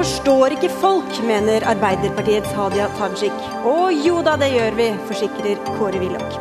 [0.00, 3.36] forstår ikke folk, mener Arbeiderpartiets Hadia Tajik.
[3.68, 6.38] Og jo da, det gjør vi, forsikrer Kåre Willoch.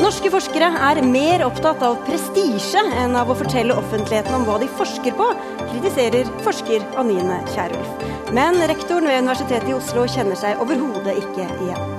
[0.00, 4.70] Norske forskere er mer opptatt av prestisje enn av å fortelle offentligheten om hva de
[4.78, 5.28] forsker på,
[5.66, 8.08] kritiserer forsker Anine Kierulf.
[8.36, 11.96] Men rektoren ved Universitetet i Oslo kjenner seg overhodet ikke igjen.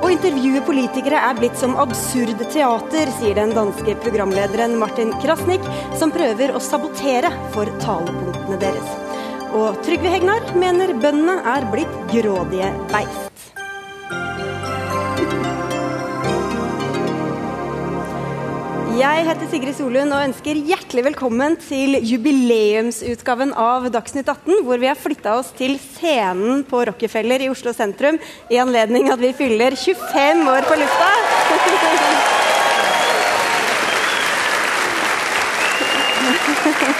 [0.00, 5.66] Å intervjue politikere er blitt som absurd teater, sier den danske programlederen Martin Krasnik,
[5.98, 9.05] som prøver å sabotere for talepunktene deres.
[9.54, 13.52] Og Trygve Hegnar mener bøndene er blitt grådige beist.
[18.96, 24.88] Jeg heter Sigrid Solund og ønsker hjertelig velkommen til jubileumsutgaven av Dagsnytt 18, hvor vi
[24.88, 28.16] har flytta oss til scenen på Rockefeller i Oslo sentrum
[28.48, 31.10] i anledning at vi fyller 25 år på lufta.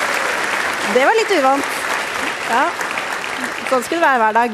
[0.96, 1.75] Det var litt uvant.
[2.46, 2.66] Ja,
[3.66, 4.52] Sånn skulle det være hver dag.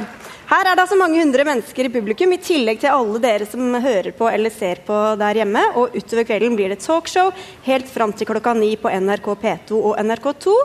[0.48, 3.76] Her er det altså mange hundre mennesker i publikum, i tillegg til alle dere som
[3.84, 5.62] hører på eller ser på der hjemme.
[5.80, 7.30] Og utover kvelden blir det talkshow
[7.66, 10.56] helt fram til klokka ni på NRK P2 og NRK2.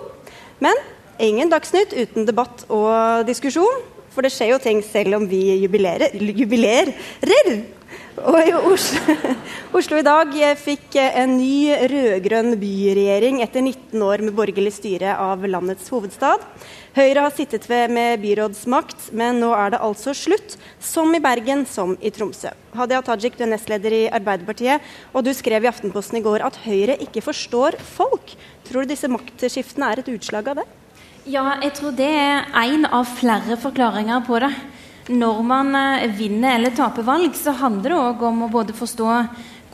[0.64, 0.80] Men
[1.20, 3.84] ingen Dagsnytt uten debatt og diskusjon.
[4.16, 6.16] For det skjer jo ting selv om vi jubilerer.
[6.16, 6.96] jubilerer.
[8.18, 9.14] Og i Oslo,
[9.78, 15.46] Oslo, i dag fikk en ny rød-grønn byregjering etter 19 år med borgerlig styre av
[15.46, 16.42] landets hovedstad.
[16.98, 20.56] Høyre har sittet ved med byrådsmakt, men nå er det altså slutt.
[20.82, 22.56] Som i Bergen, som i Tromsø.
[22.78, 24.82] Hadia Tajik, du er nestleder i Arbeiderpartiet,
[25.14, 28.34] og du skrev i Aftenposten i går at Høyre ikke forstår folk.
[28.66, 30.68] Tror du disse maktskiftene er et utslag av det?
[31.28, 34.54] Ja, jeg tror det er én av flere forklaringer på det
[35.08, 39.12] når man eh, vinner eller taper valg, så handler det òg om å både forstå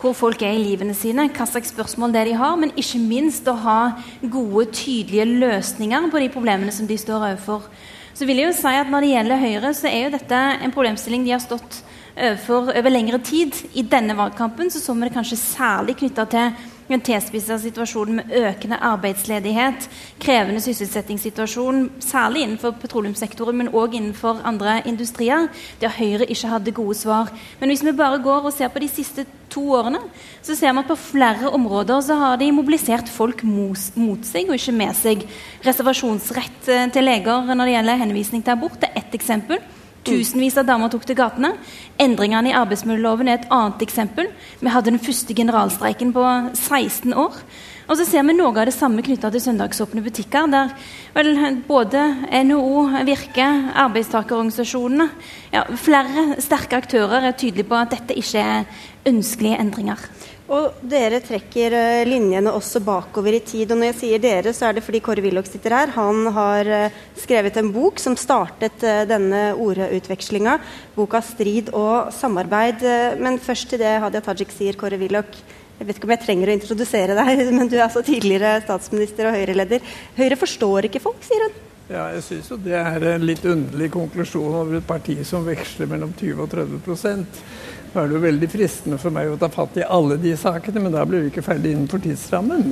[0.04, 3.48] hvor folk er i livene sine, hva slags spørsmål det de har, men ikke minst
[3.48, 3.80] å ha
[4.20, 7.70] gode, tydelige løsninger på de problemene som de står overfor.
[8.14, 10.76] Så vil jeg jo si at Når det gjelder Høyre, så er jo dette en
[10.76, 11.80] problemstilling de har stått
[12.14, 13.56] overfor over lengre tid.
[13.74, 16.52] I denne valgkampen så, så vi det kanskje særlig knytta til
[16.90, 19.88] en tilspissa situasjon med økende arbeidsledighet,
[20.20, 25.48] krevende sysselsettingssituasjon, særlig innenfor petroleumssektoren, men òg innenfor andre industrier,
[25.82, 27.32] der Høyre ikke hadde gode svar.
[27.60, 30.02] Men hvis vi bare går og ser på de siste to årene,
[30.42, 34.58] så ser vi at på flere områder så har de mobilisert folk mot seg og
[34.58, 35.24] ikke med seg.
[35.66, 39.62] Reservasjonsrett eh, til leger når det gjelder henvisning til abort, er ett eksempel.
[40.04, 41.54] Tusenvis av damer tok til gatene.
[42.02, 44.28] Endringene i arbeidsmiljøloven er et annet eksempel.
[44.60, 46.26] Vi hadde den første generalstreiken på
[46.60, 47.38] 16 år.
[47.88, 50.72] Og så ser vi noe av det samme knytta til søndagsåpne butikker, der
[51.16, 51.34] vel,
[51.68, 52.04] både
[52.48, 53.48] NHO, Virke,
[53.84, 55.10] arbeidstakerorganisasjonene
[55.52, 60.00] ja, Flere sterke aktører er tydelige på at dette ikke er ønskelige endringer.
[60.54, 63.72] Og dere trekker eh, linjene også bakover i tid.
[63.72, 65.94] Og når jeg sier dere, så er det fordi Kåre Willoch sitter her.
[65.96, 70.60] Han har eh, skrevet en bok som startet eh, denne ordutvekslinga.
[70.94, 72.86] Boka 'Strid og samarbeid'.
[73.18, 75.42] Men først til det Hadia Tajik sier, Kåre Willoch.
[75.80, 79.32] Jeg vet ikke om jeg trenger å introdusere deg, men du er altså tidligere statsminister
[79.32, 79.94] og Høyre-leder.
[80.20, 81.62] Høyre forstår ikke folk, sier hun.
[81.90, 85.90] Ja, jeg syns jo det er en litt underlig konklusjon over et parti som veksler
[85.92, 86.78] mellom 20 og 30
[87.94, 90.82] nå er det jo veldig fristende for meg å ta fatt i alle de sakene,
[90.82, 92.72] men da blir vi ikke ferdig innenfor tidsrammen.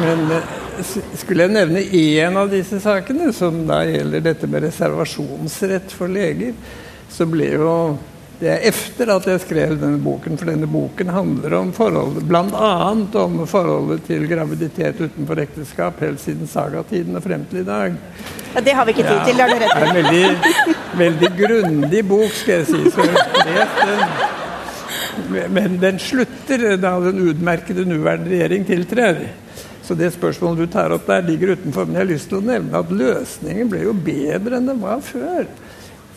[0.00, 0.54] Men eh,
[1.20, 6.56] skulle jeg nevne én av disse sakene, som da gjelder dette med reservasjonsrett for leger,
[7.12, 7.70] så ble jo
[8.44, 12.72] det er etter at jeg skrev denne boken, for denne boken handler om forholdet, bl.a.
[13.22, 17.96] om forholdet til graviditet utenfor ekteskap helt siden sagatiden og frem til i dag.
[18.52, 19.80] Ja, Det har vi ikke tid til, har du rett i.
[19.88, 20.26] En veldig,
[21.00, 22.80] veldig grundig bok, skal jeg si.
[22.92, 23.72] Så vet,
[25.54, 29.24] men den slutter da den utmerkede nåværende regjering tiltrer.
[29.84, 31.88] Så det spørsmålet du tar opp der, ligger utenfor.
[31.88, 35.00] Men jeg har lyst til å nevne at løsningen ble jo bedre enn den var
[35.04, 35.48] før.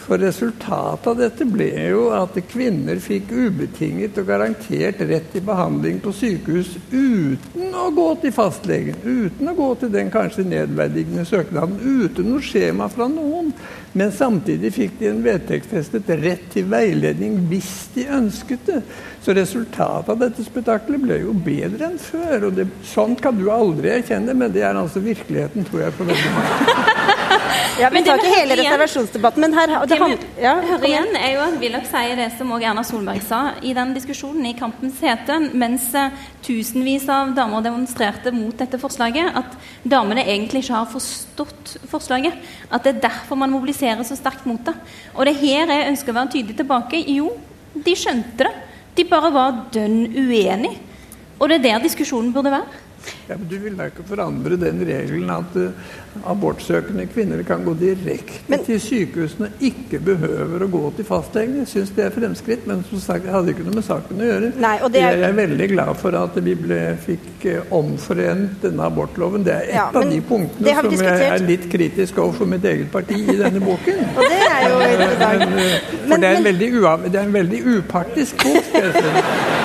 [0.07, 5.98] For resultatet av dette ble jo at kvinner fikk ubetinget og garantert rett til behandling
[6.00, 11.75] på sykehus uten å gå til fastlegen, uten å gå til den kanskje nedverdigende søknaden,
[11.83, 13.51] uten noe skjema fra noen.
[13.98, 18.81] Men samtidig fikk de en vedtektsfestet rett til veiledning hvis de ønsket det.
[19.25, 22.48] Så resultatet av dette spetakkelet ble jo bedre enn før.
[22.48, 26.07] og det, Sånt kan du aldri erkjenne, men det er altså virkeligheten, tror jeg, på
[26.07, 27.18] veldig mange.
[27.81, 31.41] Ja, Vi tar ikke hele reservasjonsdebatten, men her det han, ja, hører igjen er jo
[31.44, 35.38] at Willoch sier det som også Erna Solberg sa i den diskusjonen i Kampens hete,
[35.53, 36.13] mens uh,
[36.45, 39.57] tusenvis av damer demonstrerte mot dette forslaget, at
[39.88, 42.39] damene egentlig ikke har forstått forslaget.
[42.71, 44.73] At det er derfor man mobiliserer så sterkt mot det.
[45.15, 47.03] Og det er her jeg ønsker å være tydelig tilbake.
[47.13, 47.31] Jo,
[47.73, 48.55] de skjønte det.
[48.97, 50.79] De bare var dønn uenige.
[51.38, 52.83] Og det er der diskusjonen burde være.
[53.29, 57.74] Ja, men Du vil da ikke forandre den regelen at uh, abortsøkende kvinner kan gå
[57.79, 61.57] direkte Men- til sykehusene og ikke behøver å gå til fastlegen.
[61.59, 64.29] Jeg syns det er fremskritt, men som sagt, jeg hadde ikke noe med saken å
[64.29, 64.51] gjøre.
[64.63, 69.44] Nei, er- Jeg er veldig glad for at vi ble, fikk uh, omforent denne abortloven.
[69.44, 71.19] Det er et Ja, av de punktene som diskutert.
[71.19, 74.00] jeg er litt kritisk overfor mitt eget parti i denne boken.
[74.15, 75.39] Og det er jo interessant.
[75.39, 78.63] Men, uh, for Men- det, er en veldig ua- det er en veldig upartisk bok.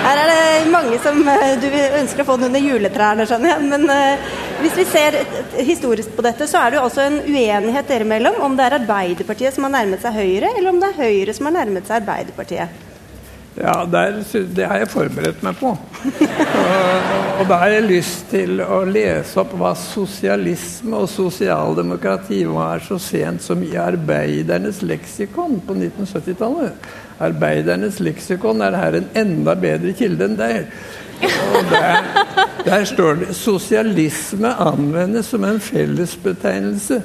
[0.03, 1.69] Her er det mange som eh, du
[2.01, 3.52] ønsker å få den under juletrærne, skjønner jeg.
[3.73, 4.31] Men eh,
[4.63, 5.19] hvis vi ser
[5.63, 8.79] historisk på dette, så er det jo også en uenighet dere imellom om det er
[8.81, 12.01] Arbeiderpartiet som har nærmet seg Høyre, eller om det er Høyre som har nærmet seg
[12.03, 12.89] Arbeiderpartiet.
[13.53, 14.23] Ja, der,
[14.57, 15.75] det har jeg forberedt meg på.
[15.77, 17.11] Og,
[17.43, 22.97] og da har jeg lyst til å lese opp hva sosialisme og sosialdemokrati var så
[23.03, 26.89] sent som i Arbeidernes leksikon på 1970-tallet.
[27.23, 30.65] Arbeidernes leksikon er her en enda bedre kilde enn der.
[31.23, 32.09] Og der,
[32.65, 37.03] der står det sosialisme anvendes som en fellesbetegnelse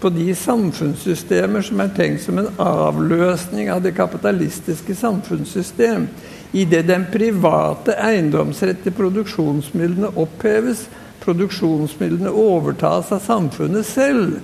[0.00, 6.06] på de samfunnssystemer som er tenkt som en avløsning av det kapitalistiske samfunnssystem,
[6.52, 10.86] idet den private eiendomsrett til produksjonsmidlene oppheves,
[11.20, 14.38] produksjonsmidlene overtas av samfunnet selv,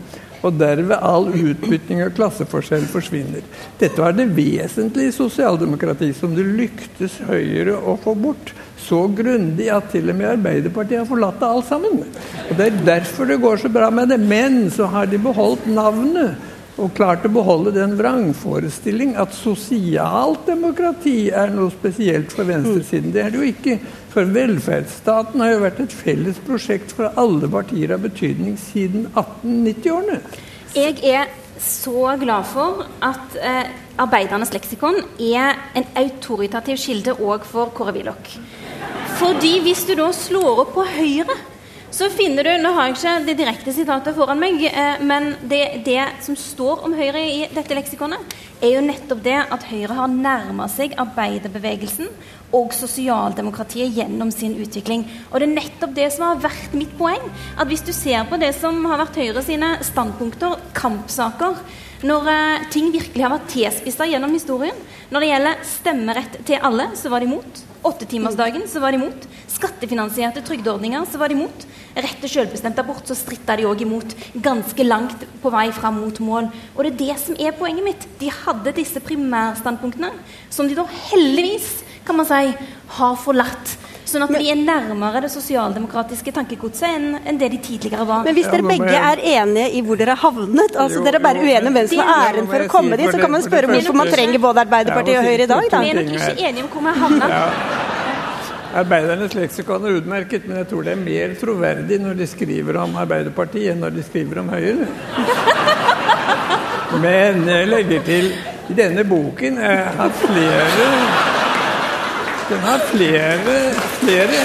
[0.47, 3.45] og derved all utbytting og klasseforskjell forsvinner.
[3.81, 8.55] Dette var det vesentlige i sosialdemokrati, som det lyktes Høyre å få bort
[8.87, 12.03] så grundig at til og med Arbeiderpartiet har forlatt det alt sammen.
[12.51, 14.21] Og Det er derfor det går så bra med det.
[14.21, 16.37] Men så har de beholdt navnet
[16.77, 23.15] og klart å beholde den vrangforestilling at sosialt demokrati er noe spesielt for venstresiden.
[23.15, 23.79] Det er det jo ikke.
[24.13, 30.21] For velferdsstaten har jo vært et felles prosjekt for alle partier av betydning siden 1890-årene.
[30.77, 31.33] Jeg er
[31.63, 38.35] så glad for at eh, Arbeidernes leksikon er en autoritativ kilde òg for Kåre Willoch.
[39.17, 41.37] Fordi hvis du da slår opp på Høyre,
[41.97, 45.81] så finner du Nå har jeg ikke det direkte sitatet foran meg, eh, men det,
[45.87, 50.13] det som står om Høyre i dette leksikonet, er jo nettopp det at Høyre har
[50.13, 52.11] nærma seg arbeiderbevegelsen
[52.57, 55.07] og sosialdemokratiet gjennom sin utvikling.
[55.31, 57.25] Og det er nettopp det som har vært mitt poeng.
[57.57, 61.59] At hvis du ser på det som har vært Høyre sine standpunkter, kampsaker,
[62.05, 64.77] når eh, ting virkelig har vært tilspissa gjennom historien,
[65.09, 67.63] når det gjelder stemmerett til alle, så var de imot.
[67.87, 69.27] Åttetimersdagen, så var de imot.
[69.57, 71.67] Skattefinansierte trygdeordninger, så var de imot.
[71.97, 74.13] Rett til selvbestemt abort, så stritta de òg imot.
[74.45, 76.51] Ganske langt på vei fram mot mål.
[76.75, 78.09] Og det er det som er poenget mitt.
[78.21, 80.11] De hadde disse primærstandpunktene,
[80.53, 81.71] som de da heldigvis,
[82.05, 82.53] kan man si,
[82.99, 83.79] har forlatt.
[84.07, 88.23] Sånn at de er nærmere det sosialdemokratiske tankegodset enn enn det de tidligere var.
[88.27, 91.19] Men hvis dere ja, begge er enige i hvor dere har havnet, altså Jo, dere
[91.19, 93.21] er bare uenige om hvem som det- har æren for å komme si dit, så
[93.21, 95.81] kan man spørre hvorfor man trenger både Arbeiderpartiet Ja, og og Høyre i dag, da.
[95.81, 97.29] Vi er nok ikke enige om hvor vi har havnet.
[97.31, 97.51] Ja.
[98.77, 102.97] Arbeidernes leksikon er utmerket, men jeg tror det er mer troverdig når de skriver om
[102.97, 104.87] Arbeiderpartiet enn når de skriver om Høyre.
[107.03, 108.29] Men jeg legger til
[108.71, 111.36] i denne boken jeg har flere
[112.49, 113.57] Den har flere,
[114.01, 114.43] flere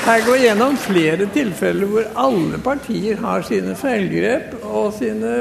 [0.00, 5.32] her går gjennom flere tilfeller hvor alle partier har sine feilgrep og sine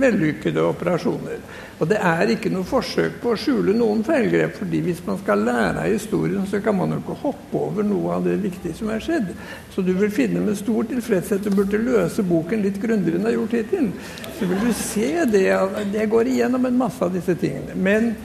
[0.00, 1.38] vellykkede operasjoner.
[1.78, 4.56] Og det er ikke noe forsøk på å skjule noen feilgrep.
[4.58, 8.16] fordi hvis man skal lære av historien, så kan man jo ikke hoppe over noe
[8.16, 9.30] av det viktige som er skjedd.
[9.74, 13.30] Så du vil finne med stor tilfredshet du burde løse boken litt grundigere enn du
[13.30, 13.92] har gjort hittil.
[14.40, 15.46] Så vil du se det.
[15.94, 17.78] Jeg går igjennom en masse av disse tingene.
[17.78, 18.16] Men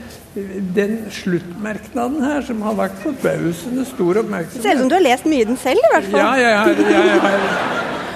[0.74, 5.06] den sluttmerknaden her, som har vært forbausende stor oppmerksomhet Selv ser ut som du har
[5.06, 6.24] lest mye i den selv, i hvert fall.
[6.24, 7.48] ja, jeg, jeg, har,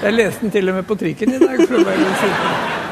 [0.03, 1.63] jeg leste den til og med på trikken i dag.
[1.63, 2.88] For å være.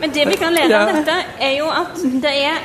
[0.00, 2.60] Men det vi kan lære av dette, er jo at det er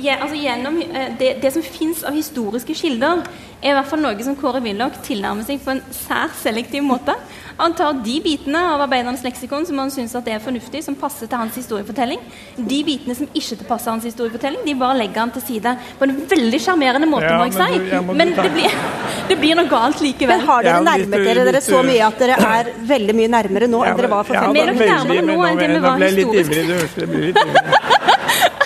[0.00, 3.20] ja, altså gjennom eh, det, det som fins av historiske kilder,
[3.64, 7.14] er i hvert fall noe som Kåre Willoch tilnærmer seg på en særs selektiv måte.
[7.58, 11.38] Han tar de bitene av Arbeidernes leksikon som han syns er fornuftig, som passer til
[11.40, 12.20] hans historiefortelling.
[12.58, 16.16] De bitene som ikke passer hans historiefortelling, de bare legger han til side på en
[16.32, 17.78] veldig sjarmerende måte, Ja, må jeg men si.
[17.78, 18.70] du- jeg må Men ta- det blir,
[19.28, 20.36] det blir noe galt likevel.
[20.36, 23.68] Men har dere Ja, nærmet dere dere så mye at dere er veldig mye nærmere
[23.70, 25.46] nå enn dere var for Ja, fem Vi er år nok veldig, nærmere men nå
[25.48, 26.50] enn det vi nå var ble jeg litt historisk.
[26.50, 27.92] ivrig, du hørte jeg ble litt ivrig.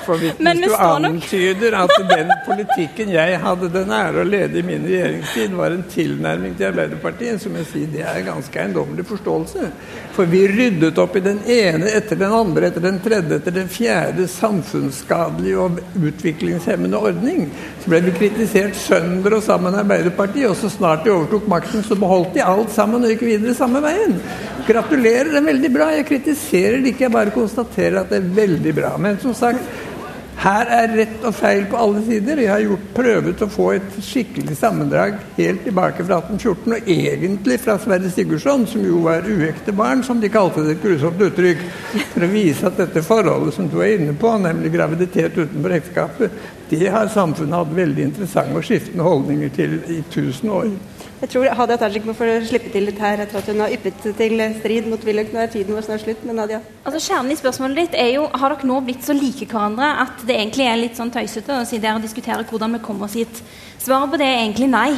[0.08, 4.62] For hvis, Men du antyder at den politikken jeg hadde den ære å lede i
[4.64, 9.68] min regjeringstid, var en tilnærming til Arbeiderpartiet, som jeg sier, det er ganske eiendommelig forståelse.
[10.16, 13.68] For vi ryddet opp i den ene etter den andre, etter den tredje, etter den
[13.68, 17.50] fjerde samfunnsskadelige og utviklingshemmende ordning.
[17.88, 22.34] Ble vi kritisert sønder og sammen Arbeiderpartiet, og så snart de overtok makten, så beholdt
[22.36, 24.18] de alt sammen og gikk videre samme veien.
[24.66, 25.86] Gratulerer, det er veldig bra.
[25.96, 28.90] Jeg kritiserer det ikke, jeg bare konstaterer at det er veldig bra.
[29.00, 29.64] Men som sagt,
[30.38, 32.38] Her er rett og feil på alle sider.
[32.38, 37.56] Jeg har gjort, prøvet å få et skikkelig sammendrag helt tilbake fra 1814, og egentlig
[37.64, 41.64] fra Sverre Sigurdsson, som jo var uekte barn, som de kalte det et grusomt uttrykk,
[42.12, 46.38] for å vise at dette forholdet som du er inne på, nemlig graviditet utenfor ekteskapet,
[46.70, 50.70] det har samfunnet hatt veldig interessante og skiftende holdninger til i tusen år.
[51.18, 54.04] Jeg tror Hadia Tajik må få slippe til litt her etter at hun har yppet
[54.20, 55.32] til strid mot Willoch.
[55.34, 56.60] Nå tiden vår snart slutt, men Nadia?
[56.86, 60.22] Altså Kjernen i spørsmålet ditt er jo har dere nå blitt så like hverandre at
[60.28, 63.18] det egentlig er litt sånn tøysete å si der og diskutere hvordan vi kommer oss
[63.18, 63.42] hit.
[63.82, 64.92] Svaret på det er egentlig nei.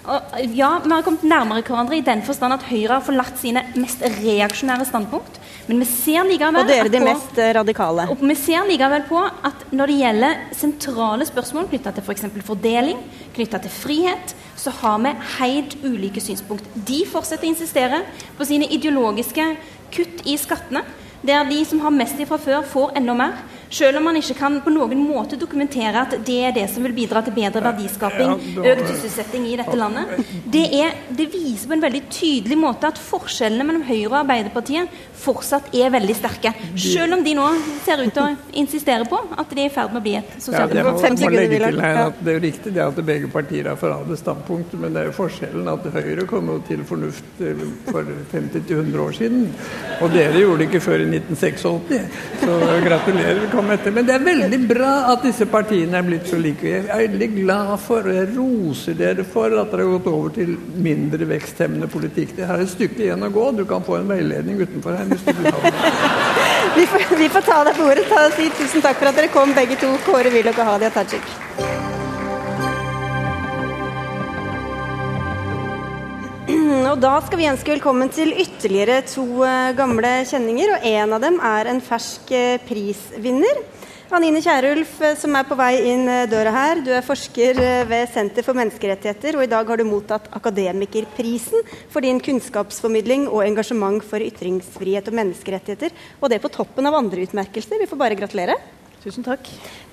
[0.00, 3.62] Og ja, vi har kommet nærmere hverandre i den forstand at Høyre har forlatt sine
[3.76, 5.36] mest reaksjonære standpunkt.
[5.68, 8.06] Men vi ser likevel Og dere de på, mest radikale.
[8.10, 12.24] Og vi ser likevel på at når det gjelder sentrale spørsmål knytta til f.eks.
[12.32, 13.02] For fordeling,
[13.36, 16.66] knytta til frihet, så har vi helt ulike synspunkt.
[16.74, 18.02] De fortsetter å insistere
[18.38, 19.46] på sine ideologiske
[19.94, 20.82] kutt i skattene,
[21.22, 23.40] der de som har mest fra før, får enda mer.
[23.70, 26.94] Selv om man ikke kan på noen måte dokumentere at det er det som vil
[26.96, 30.16] bidra til bedre verdiskaping, økt sysselsetting i dette landet.
[30.50, 34.98] Det, er, det, viser på en veldig tydelig måte at forskjellene mellom Høyre og Arbeiderpartiet
[35.20, 36.52] fortsatt er veldig sterke.
[36.80, 37.46] Selv om de nå
[37.84, 40.34] ser ut til å insistere på at de er i ferd med å bli et
[40.42, 41.28] sosialdemokrati.
[41.30, 45.04] Ja, at det er jo riktig det at begge partier har forandret standpunkt, men det
[45.04, 49.46] er jo forskjellen at Høyre kom jo til fornuft eh, for 50-100 år siden.
[50.00, 51.68] Og dere gjorde det ikke før i 1986.
[52.40, 53.94] Så gratulerer komme etter.
[53.94, 56.64] Men det er veldig bra at disse partiene er blitt så like.
[56.64, 60.34] Jeg er veldig glad for, og jeg roser dere for at dere har gått over
[60.36, 60.56] til
[60.88, 62.36] mindre veksthemmende politikk.
[62.38, 63.46] Det har et stykke igjen å gå.
[63.60, 65.08] Du kan få en veiledning utenfor her.
[65.12, 65.74] hvis du vil ha
[66.78, 68.08] vi, får, vi får ta deg på ordet.
[68.10, 69.92] Ta og si tusen takk for at dere kom, begge to.
[70.08, 71.99] Kåre Willoch og Hadia Tajik.
[76.90, 80.72] Og da skal vi ønske velkommen til ytterligere to eh, gamle kjenninger.
[80.74, 83.60] Og en av dem er en fersk eh, prisvinner.
[84.16, 86.82] Anine Kierulf, eh, som er på vei inn døra her.
[86.86, 92.02] Du er forsker ved Senter for menneskerettigheter, og i dag har du mottatt Akademikerprisen for
[92.06, 95.94] din kunnskapsformidling og engasjement for ytringsfrihet og menneskerettigheter.
[96.18, 97.78] Og det på toppen av andre utmerkelser.
[97.78, 98.58] Vi får bare gratulere.
[99.00, 99.46] Tusen takk.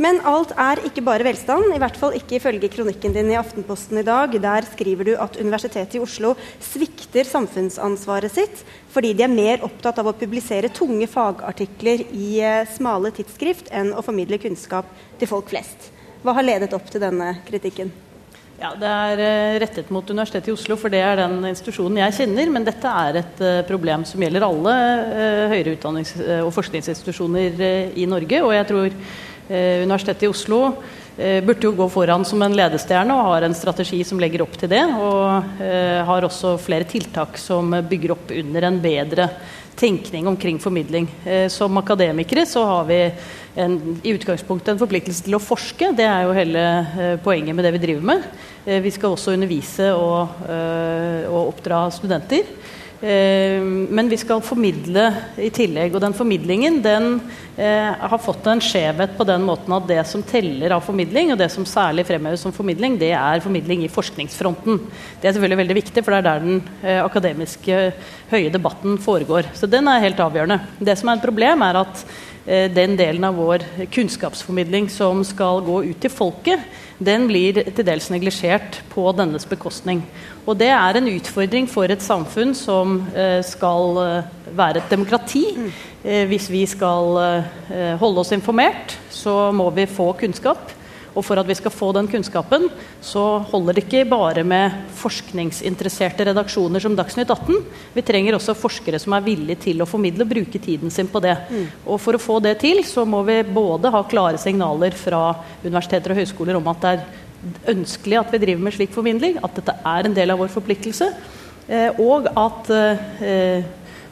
[0.03, 4.01] Men alt er ikke bare velstand, i hvert fall ikke ifølge kronikken din i Aftenposten
[4.01, 4.33] i dag.
[4.43, 10.01] Der skriver du at Universitetet i Oslo svikter samfunnsansvaret sitt fordi de er mer opptatt
[10.01, 14.89] av å publisere tunge fagartikler i eh, smale tidsskrift enn å formidle kunnskap
[15.21, 15.91] til folk flest.
[16.25, 17.93] Hva har ledet opp til denne kritikken?
[18.57, 22.15] Ja, Det er eh, rettet mot Universitetet i Oslo, for det er den institusjonen jeg
[22.17, 22.49] kjenner.
[22.49, 27.61] Men dette er et uh, problem som gjelder alle uh, høyere utdannings- og forskningsinstitusjoner
[27.93, 28.41] i Norge.
[28.41, 29.01] Og jeg tror
[29.47, 30.57] Universitetet i Oslo
[31.17, 34.69] burde jo gå foran som en ledestjerne og har en strategi som legger opp til
[34.69, 34.81] det.
[34.83, 35.53] Og
[36.09, 39.29] har også flere tiltak som bygger opp under en bedre
[39.79, 41.07] tenkning omkring formidling.
[41.49, 42.99] som akademikere så har vi
[43.57, 45.91] en, i utgangspunktet en forpliktelse til å forske.
[45.97, 48.25] Det er jo hele eh, poenget med det vi driver med.
[48.65, 52.45] Eh, vi skal også undervise og, eh, og oppdra studenter.
[52.97, 55.93] Eh, men vi skal formidle i tillegg.
[55.93, 57.19] Og den formidlingen den
[57.57, 61.41] eh, har fått en skjevhet på den måten at det som teller av formidling, og
[61.41, 64.81] det som særlig fremheves som formidling, det er formidling i forskningsfronten.
[65.21, 67.81] Det er selvfølgelig veldig viktig, for det er der den eh, akademiske
[68.31, 69.53] høye debatten foregår.
[69.57, 70.61] Så den er helt avgjørende.
[70.81, 72.07] Det som er et problem, er at
[72.47, 76.63] den delen av vår kunnskapsformidling som skal gå ut til folket,
[77.03, 79.99] den blir til dels neglisjert på dennes bekostning.
[80.47, 85.43] Og det er en utfordring for et samfunn som eh, skal eh, være et demokrati.
[86.07, 87.17] Hvis vi skal
[87.99, 90.76] holde oss informert, så må vi få kunnskap.
[91.17, 92.67] Og for at vi skal få den kunnskapen,
[93.01, 97.63] så holder det ikke bare med forskningsinteresserte redaksjoner som Dagsnytt 18.
[97.95, 101.21] Vi trenger også forskere som er villige til å formidle og bruke tiden sin på
[101.25, 101.33] det.
[101.49, 101.65] Mm.
[101.87, 105.23] Og for å få det til, så må vi både ha klare signaler fra
[105.65, 109.57] universiteter og høyskoler om at det er ønskelig at vi driver med slik formidling, at
[109.57, 111.09] dette er en del av vår forpliktelse,
[111.69, 113.63] eh, og at eh, Eh,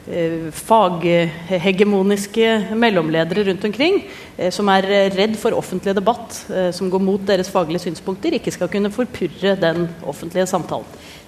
[0.05, 3.95] faghegemoniske mellomledere rundt omkring
[4.37, 4.85] eh, som er
[5.15, 9.55] redd for offentlig debatt, eh, som går mot deres faglige synspunkter, ikke skal kunne forpurre
[9.57, 10.85] den offentlige samtalen.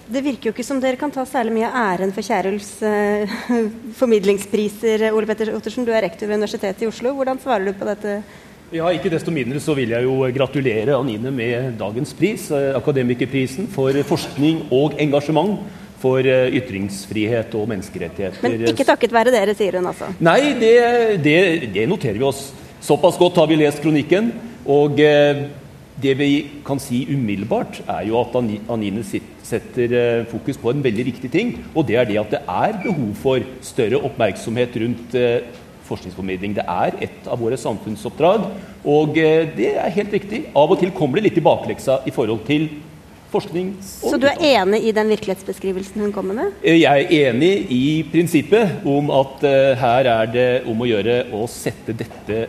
[0.07, 3.27] Det virker jo ikke som dere kan ta særlig mye av æren for Kierulfs eh,
[3.99, 5.09] formidlingspriser.
[5.11, 7.09] Ole Petter Ottersen, du er rektor ved Universitetet i Oslo.
[7.17, 8.21] Hvordan svarer du på dette?
[8.71, 13.95] Ja, Ikke desto mindre så vil jeg jo gratulere Anine med dagens pris, Akademikerprisen for
[14.07, 15.59] forskning og engasjement
[16.01, 18.43] for eh, ytringsfrihet og menneskerettigheter.
[18.45, 20.11] Men ikke takket være dere, sier hun altså?
[20.23, 20.73] Nei, det,
[21.25, 21.37] det,
[21.73, 22.49] det noterer vi oss.
[22.83, 24.31] Såpass godt har vi lest kronikken.
[24.69, 25.47] Og eh,
[25.97, 26.31] det vi
[26.65, 31.55] kan si umiddelbart, er jo at Anine setter eh, fokus på en veldig riktig ting.
[31.73, 35.17] Og det er det at det er behov for større oppmerksomhet rundt
[35.87, 36.53] forskningsformidling.
[36.57, 38.49] Det er et av våre samfunnsoppdrag.
[38.85, 40.43] Og det er helt riktig.
[40.51, 42.67] Av og til kommer det litt i bakleksa i forhold til
[43.31, 43.73] forskning.
[43.83, 46.53] Så du er enig i den virkelighetsbeskrivelsen hun kommer med?
[46.61, 51.19] Eh, jeg er enig i prinsippet om at uh, her er det om å gjøre
[51.35, 52.45] å sette dette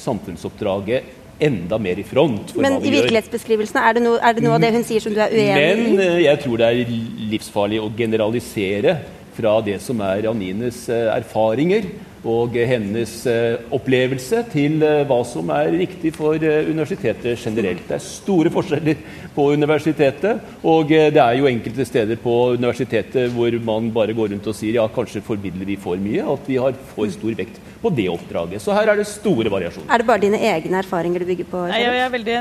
[0.00, 1.12] samfunnsoppdraget
[1.44, 2.54] enda mer i front.
[2.56, 5.20] Men i virkelighetsbeskrivelsen, er det, noe, er det noe av det hun sier som du
[5.20, 5.84] er uenig i?
[5.90, 6.96] Men uh, jeg tror det er
[7.34, 8.98] livsfarlig å generalisere
[9.34, 11.88] fra det som er Janines erfaringer
[12.24, 17.84] og hennes eh, opplevelse til eh, hva som er riktig for eh, universitetet generelt.
[17.88, 19.02] Det er store forskjeller
[19.34, 24.48] på universitetet, og det er jo enkelte steder på universitetet hvor man bare går rundt
[24.50, 27.92] og sier ja, kanskje formidler vi for mye, at vi har for stor vekt på
[27.92, 28.62] det oppdraget.
[28.64, 29.88] Så her er det store variasjoner.
[29.92, 31.64] Er det bare dine egne erfaringer du bygger på?
[31.68, 32.36] Nei, jeg er veldig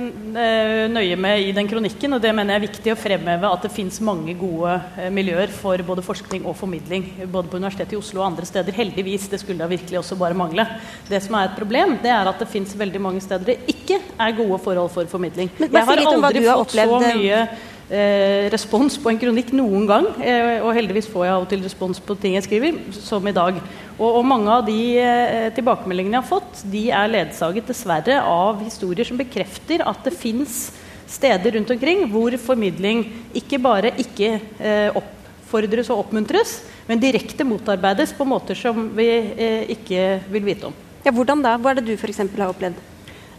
[0.93, 3.73] nøye med i den kronikken, og det mener jeg er viktig å fremheve at det
[3.75, 4.77] fins mange gode
[5.13, 8.75] miljøer for både forskning og formidling, både på Universitetet i Oslo og andre steder.
[8.77, 9.27] Heldigvis.
[9.33, 10.65] Det skulle da virkelig også bare mangle.
[11.09, 13.99] Det som er et problem, det er at det fins veldig mange steder det ikke
[13.99, 15.51] er gode forhold for formidling.
[15.59, 16.93] Men, jeg har aldri fått opplevd...
[16.93, 17.45] så mye
[17.93, 20.07] eh, respons på en kronikk noen gang.
[20.19, 23.35] Eh, og heldigvis får jeg av og til respons på ting jeg skriver, som i
[23.35, 23.59] dag.
[23.99, 28.63] Og, og mange av de eh, tilbakemeldingene jeg har fått, de er ledsaget dessverre av
[28.65, 30.71] historier som bekrefter at det fins
[31.13, 33.05] steder rundt omkring hvor formidling
[33.37, 39.69] ikke bare ikke eh, oppfordres og oppmuntres, men direkte motarbeides på måter som vi eh,
[39.77, 40.81] ikke vil vite om.
[41.03, 41.57] Ja, Hvordan da?
[41.59, 42.23] Hva er det du f.eks.
[42.23, 42.92] har opplevd?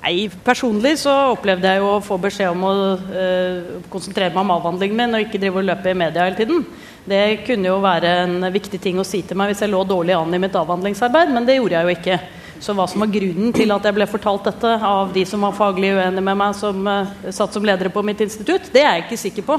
[0.05, 2.73] Nei, Personlig så opplevde jeg jo å få beskjed om å
[3.17, 6.67] eh, konsentrere meg om avhandlingen min og ikke drive og løpe i media hele tiden.
[7.09, 10.13] Det kunne jo være en viktig ting å si til meg hvis jeg lå dårlig
[10.19, 12.19] an i mitt avhandlingsarbeid, men det gjorde jeg jo ikke.
[12.63, 15.57] Så hva som var grunnen til at jeg ble fortalt dette av de som var
[15.57, 19.05] faglig uenige med meg, som uh, satt som ledere på mitt institutt, det er jeg
[19.05, 19.59] ikke sikker på.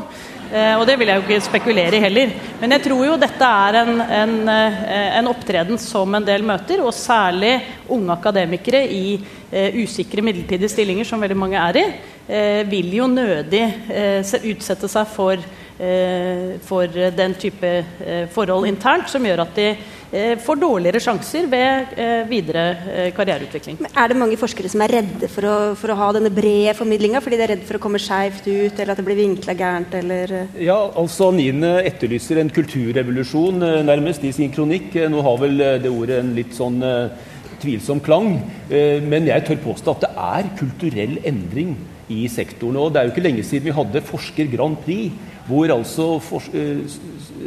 [0.52, 2.34] Uh, og det vil jeg jo ikke spekulere i heller.
[2.62, 4.80] Men jeg tror jo dette er en, en, uh,
[5.20, 7.58] en opptreden som en del møter, og særlig
[7.92, 9.06] unge akademikere i
[9.56, 11.84] usikre midlertidige stillinger, som veldig mange er i,
[12.68, 13.62] vil jo nødig
[14.50, 15.40] utsette seg for,
[15.76, 17.72] for den type
[18.32, 19.66] forhold internt som gjør at de
[20.16, 23.80] Eh, får dårligere sjanser ved eh, videre eh, karriereutvikling.
[23.84, 26.76] Men er det mange forskere som er redde for å, for å ha denne brede
[26.78, 29.58] formidlinga, fordi de er redde for å komme skeivt ut, eller at det blir vinkla
[29.58, 33.60] gærent, eller Ja, altså Nine etterlyser en kulturrevolusjon,
[33.90, 34.96] nærmest, i sin kronikk.
[35.12, 36.80] Nå har vel det ordet en litt sånn
[37.60, 38.38] tvilsom klang,
[38.70, 41.76] men jeg tør påstå at det er kulturell endring
[42.14, 42.78] i sektoren.
[42.80, 46.06] Og det er jo ikke lenge siden vi hadde Forsker Grand Prix hvor altså
[46.58, 46.80] eh,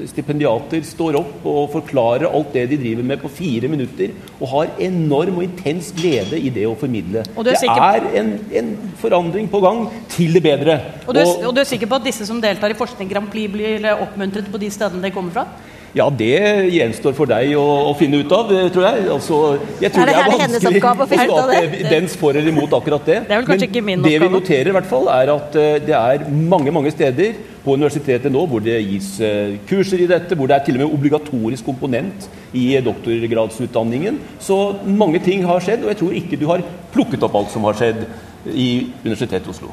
[0.07, 4.75] stipendiater står opp og forklarer alt det de driver med på fire minutter, og har
[4.89, 7.25] enorm og intens glede i det å formidle.
[7.47, 10.79] Det er en, en, forandring på gang til det bedre.
[11.07, 13.31] Og du, er, og du er sikker på at disse som deltar i Forskning Grand
[13.31, 15.47] Prix, blir oppmuntret på de stedene de kommer fra?
[15.97, 19.05] Ja, det gjenstår for deg å, å finne ut av, tror jeg.
[19.15, 19.39] Altså,
[19.81, 23.07] jeg tror er det, det er vanskelig å, å skape dens for eller imot akkurat
[23.09, 23.17] det.
[23.25, 24.13] Det er vel kanskje Men ikke min oppgave.
[24.13, 27.79] Det vi noterer, i hvert fall, er at uh, det er mange mange steder på
[27.79, 30.97] universitetet nå hvor det gis uh, kurser i dette, hvor det er til og med
[30.99, 34.21] obligatorisk komponent i doktorgradsutdanningen.
[34.45, 37.65] Så mange ting har skjedd, og jeg tror ikke du har plukket opp alt som
[37.69, 38.05] har skjedd
[38.53, 38.71] i
[39.07, 39.73] Universitetet i Oslo.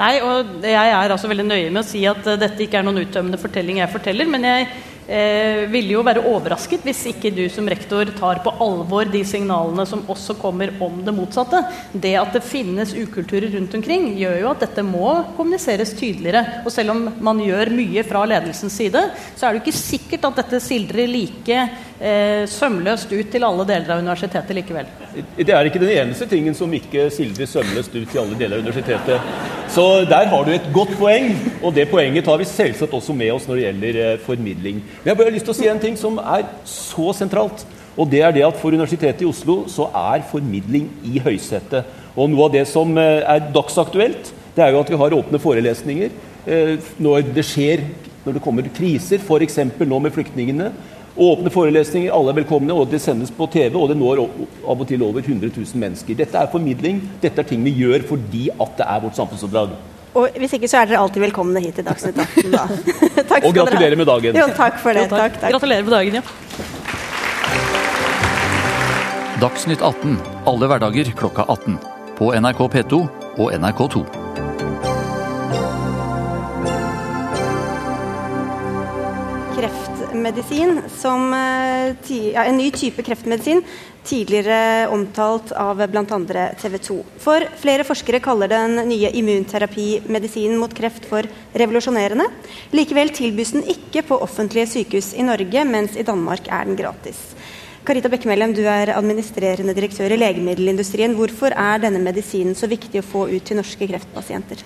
[0.00, 2.86] Nei, og jeg er altså veldig nøye med å si at uh, dette ikke er
[2.86, 4.70] noen uttømmende fortelling jeg forteller, men jeg
[5.10, 9.86] eh, ville jo være overrasket hvis ikke du som rektor tar på alvor de signalene
[9.88, 11.62] som også kommer om det motsatte.
[11.92, 16.62] Det at det finnes ukulturer rundt omkring, gjør jo at dette må kommuniseres tydeligere.
[16.64, 20.28] Og selv om man gjør mye fra ledelsens side, så er det jo ikke sikkert
[20.30, 24.92] at dette sildrer like eh, sømløst ut til alle deler av universitetet likevel.
[25.36, 28.64] Det er ikke den eneste tingen som ikke sildrer sømløst ut til alle deler av
[28.66, 29.59] universitetet.
[29.70, 31.28] Så der har du et godt poeng,
[31.62, 34.80] og det poenget tar vi selvsagt også med oss når det gjelder eh, formidling.
[34.80, 37.62] Men jeg har bare lyst til å si en ting som er så sentralt.
[37.94, 41.86] Og det er det at For Universitetet i Oslo så er formidling i høysetet.
[42.16, 45.38] Og noe av det som eh, er dagsaktuelt, det er jo at vi har åpne
[45.38, 46.10] forelesninger
[46.50, 47.86] eh, når det skjer
[48.24, 49.60] når det kommer kriser, f.eks.
[49.78, 50.72] nå med flyktningene.
[51.20, 53.74] Åpne forelesninger, alle er velkomne, og det sendes på TV.
[53.76, 56.16] Og det når av og til over 100 000 mennesker.
[56.16, 59.74] Dette er formidling, dette er ting vi gjør fordi at det er vårt samfunnsoppdrag.
[60.16, 62.48] Og hvis ikke, så er dere alltid velkomne hit til Dagsnytt 18.
[62.54, 62.64] Da.
[63.34, 64.40] takk og gratulerer med dagen.
[64.40, 65.04] Jo, takk for det.
[65.04, 65.36] Jo, takk.
[65.44, 66.24] Takk, Gratulerer med dagen, ja.
[69.44, 70.16] Dagsnytt 18
[70.48, 71.76] alle hverdager klokka 18.
[72.16, 73.04] På NRK P2
[73.36, 74.29] og NRK2.
[80.20, 81.94] Kreftmedisin som eh,
[82.34, 83.62] ja, En ny type kreftmedisin
[84.04, 86.18] tidligere omtalt av bl.a.
[86.60, 86.96] TV 2.
[87.20, 91.24] For flere forskere kaller den nye immunterapimedisinen mot kreft for
[91.56, 92.26] revolusjonerende.
[92.76, 97.20] Likevel tilbys den ikke på offentlige sykehus i Norge, mens i Danmark er den gratis.
[97.84, 101.16] Karita Bekkemellem, du er administrerende direktør i legemiddelindustrien.
[101.16, 104.60] Hvorfor er denne medisinen så viktig å få ut til norske kreftpasienter?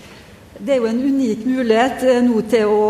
[0.59, 2.83] Det er jo en unik mulighet eh, nå til å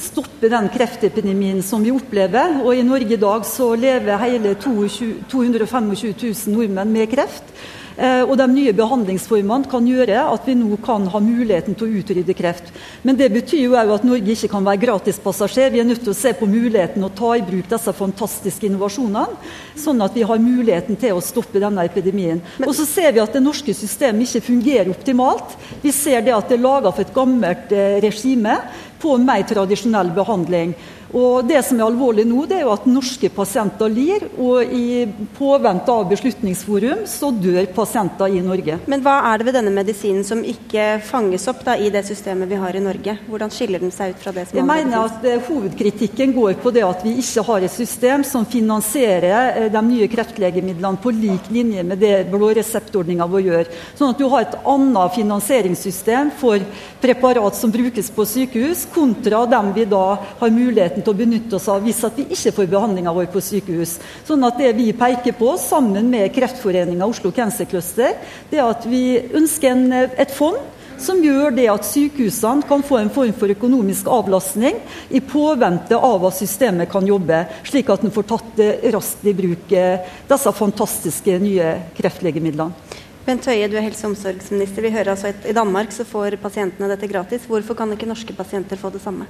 [0.00, 2.60] stoppe den kreftepidemien som vi opplever.
[2.64, 7.56] Og I Norge i dag så lever hele 22, 225 000 nordmenn med kreft.
[7.96, 12.00] Eh, og De nye behandlingsformene kan gjøre at vi nå kan ha muligheten til å
[12.02, 12.68] utrydde kreft.
[13.06, 15.72] Men det betyr jo òg at Norge ikke kan være gratispassasjer.
[15.72, 19.40] Vi er nødt til å se på muligheten å ta i bruk disse fantastiske innovasjonene,
[19.80, 22.42] sånn at vi har muligheten til å stoppe denne epidemien.
[22.66, 25.56] Og så ser vi at det norske systemet ikke fungerer optimalt.
[25.80, 28.58] Vi ser det at det er laga for et gammelt eh, regime
[29.06, 30.74] på mer tradisjonell behandling.
[31.14, 34.26] Og Det som er alvorlig nå, det er jo at norske pasienter lir.
[34.42, 38.80] Og i påvente av Beslutningsforum så dør pasienter i Norge.
[38.90, 42.50] Men hva er det ved denne medisinen som ikke fanges opp da, i det systemet
[42.50, 43.16] vi har i Norge?
[43.30, 46.74] Hvordan skiller den seg ut fra det som Jeg mener at uh, Hovedkritikken går på
[46.74, 51.50] det at vi ikke har et system som finansierer uh, de nye kreftlegemidlene på lik
[51.54, 53.72] linje med det blå reseptordninga vår gjør.
[53.94, 56.60] Sånn at du har et annet finansieringssystem for
[57.06, 61.68] preparat som brukes på sykehus, kontra dem vi da har muligheten til å benytte oss
[61.70, 63.98] av hvis vi ikke får behandlinga vår på sykehus.
[64.26, 68.16] Sånn at Det vi peker på, sammen med Kreftforeninga Oslo Cancer Cluster,
[68.50, 70.58] det er at vi ønsker en, et fond
[70.98, 74.78] som gjør det at sykehusene kan få en form for økonomisk avlastning
[75.12, 78.62] i påvente av at systemet kan jobbe, slik at en får tatt
[78.96, 83.04] raskt i bruk eh, disse fantastiske nye kreftlegemidlene.
[83.26, 84.84] Bent Høie, du er helse- og omsorgsminister.
[84.84, 87.48] Vi hører altså at I Danmark så får pasientene dette gratis.
[87.50, 89.26] Hvorfor kan ikke norske pasienter få det samme?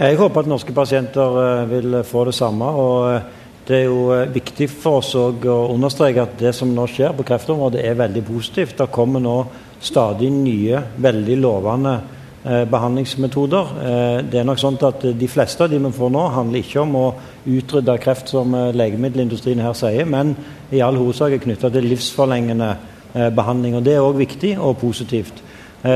[0.00, 2.64] Jeg håper at norske pasienter eh, vil få det samme.
[2.64, 3.22] og eh,
[3.68, 5.30] Det er jo eh, viktig for oss å
[5.70, 8.76] understreke at det som nå skjer på kreftområdet, er veldig positivt.
[8.82, 9.36] Det kommer nå
[9.80, 12.00] stadig nye, veldig lovende
[12.40, 13.72] behandlingsmetoder.
[14.32, 16.94] Det er nok sånn at De fleste av de vi får nå, handler ikke om
[16.96, 17.08] å
[17.44, 20.32] utrydde kreft, som legemiddelindustrien her sier, men
[20.72, 22.70] i all hovedsak er knytta til livsforlengende
[23.12, 23.76] behandling.
[23.76, 25.42] og Det er òg viktig og positivt.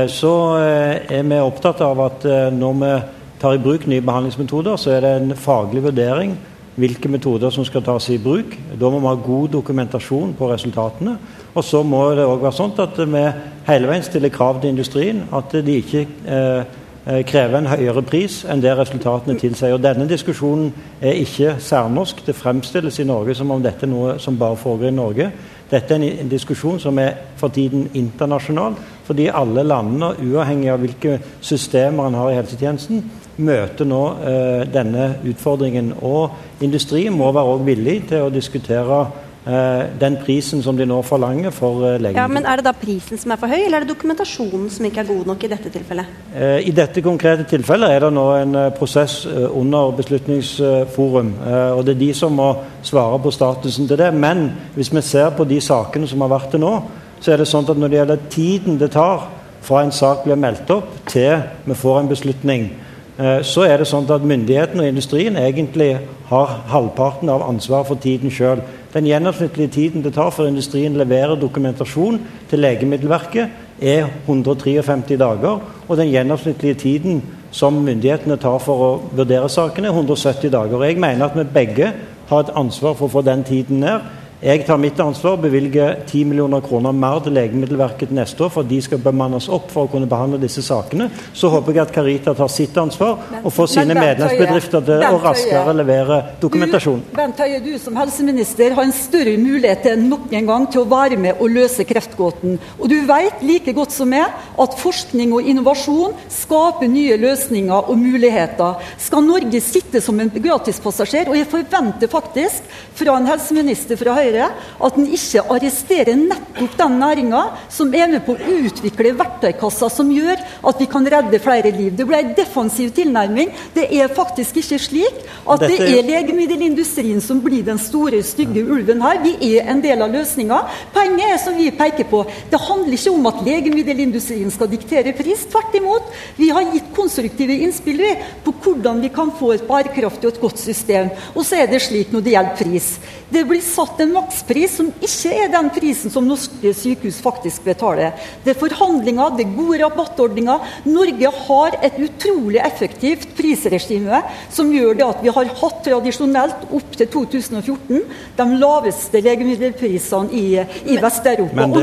[0.07, 2.91] Så er vi opptatt av at når vi
[3.39, 6.33] tar i bruk nye behandlingsmetoder, så er det en faglig vurdering
[6.75, 8.55] hvilke metoder som skal tas i bruk.
[8.79, 11.17] Da må vi ha god dokumentasjon på resultatene.
[11.55, 13.21] Og så må det òg være sånn at vi
[13.69, 15.23] hele veien stiller krav til industrien.
[15.35, 16.73] At de ikke eh,
[17.05, 19.77] eh, krever en høyere pris enn det resultatene tilsier.
[19.77, 22.25] Og Denne diskusjonen er ikke særnorsk.
[22.27, 25.31] Det fremstilles i Norge som om dette er noe som bare foregår i Norge.
[25.71, 28.75] Dette er en diskusjon som er for tiden internasjonal,
[29.05, 33.01] fordi alle landene, uavhengig av hvilke systemer en har i helsetjenesten,
[33.37, 35.91] møter nå eh, denne utfordringen.
[36.05, 39.01] Og industrien må være også villig til å diskutere
[39.45, 42.21] den prisen som de nå forlanger for eh, legemidler.
[42.21, 44.85] Ja, men Er det da prisen som er for høy, eller er det dokumentasjonen som
[44.85, 46.05] ikke er god nok i dette tilfellet?
[46.33, 51.33] Eh, I dette konkrete tilfellet er det nå en eh, prosess eh, under Beslutningsforum.
[51.77, 54.13] og Det er de som må svare på statusen til det.
[54.13, 56.73] Men hvis vi ser på de sakene som har vært til nå,
[57.19, 59.29] så er det sånn at når det gjelder tiden det tar
[59.61, 62.84] fra en sak blir meldt opp til vi får en beslutning, Eh,
[63.15, 65.93] så er det sånn at myndighetene og industrien egentlig
[66.27, 68.59] har halvparten av ansvaret for tiden sjøl.
[68.91, 72.19] Den gjennomsnittlige tiden det tar før industrien leverer dokumentasjon
[72.51, 75.63] til Legemiddelverket, er 153 dager.
[75.87, 77.23] Og den gjennomsnittlige tiden
[77.55, 80.83] som myndighetene tar for å vurdere sakene, er 170 dager.
[80.83, 81.91] Jeg mener at vi begge
[82.29, 84.03] har et ansvar for å få den tiden ned.
[84.43, 88.65] Jeg tar mitt ansvar, og bevilger 10 millioner kroner mer til Legemiddelverket neste år for
[88.65, 91.07] at de skal bemannes opp for å kunne behandle disse sakene.
[91.31, 95.75] Så håper jeg at Carita tar sitt ansvar og får sine medlemsbedrifter til å raskere
[95.77, 97.05] levere dokumentasjon.
[97.05, 100.83] Du, Bent Høie, du som helseminister har en større mulighet enn nok en gang til
[100.83, 102.59] å være med og løse kreftgåten.
[102.75, 108.03] Og du vet like godt som meg at forskning og innovasjon skaper nye løsninger og
[108.03, 108.83] muligheter.
[108.99, 111.31] Skal Norge sitte som en gratispassasjer?
[111.31, 112.67] Og jeg forventer faktisk
[112.99, 114.49] fra en helseminister fra Høyre Høyre
[114.85, 120.11] at en ikke arresterer nettopp den næringa som er med på å utvikle verktøykassa som
[120.13, 121.93] gjør at vi kan redde flere liv.
[121.97, 123.51] Det ble en defensiv tilnærming.
[123.75, 125.77] Det er faktisk ikke slik at Dette...
[125.77, 129.21] det er legemiddelindustrien som blir den store, stygge ulven her.
[129.23, 130.61] Vi er en del av løsninga.
[130.95, 135.45] Poenget er som vi peker på, det handler ikke om at legemiddelindustrien skal diktere pris.
[135.51, 136.09] Tvert imot.
[136.39, 138.03] Vi har gitt konstruktive innspill
[138.45, 141.11] på hvordan vi kan få et bærekraftig og et godt system.
[141.35, 142.89] Og så er det slik når det gjelder pris.
[143.31, 148.15] Det blir satt en makspris som ikke er den prisen som norske sykehus faktisk betaler.
[148.45, 150.71] Det er forhandlinger, det er gode rabattordninger.
[150.87, 154.21] Norge har et utrolig effektivt prisregime
[154.53, 158.01] som gjør det at vi har hatt tradisjonelt opp til 2014
[158.39, 160.45] de laveste legemiddelprisene i,
[160.91, 161.65] i Vest-Europa.
[161.65, 161.75] Men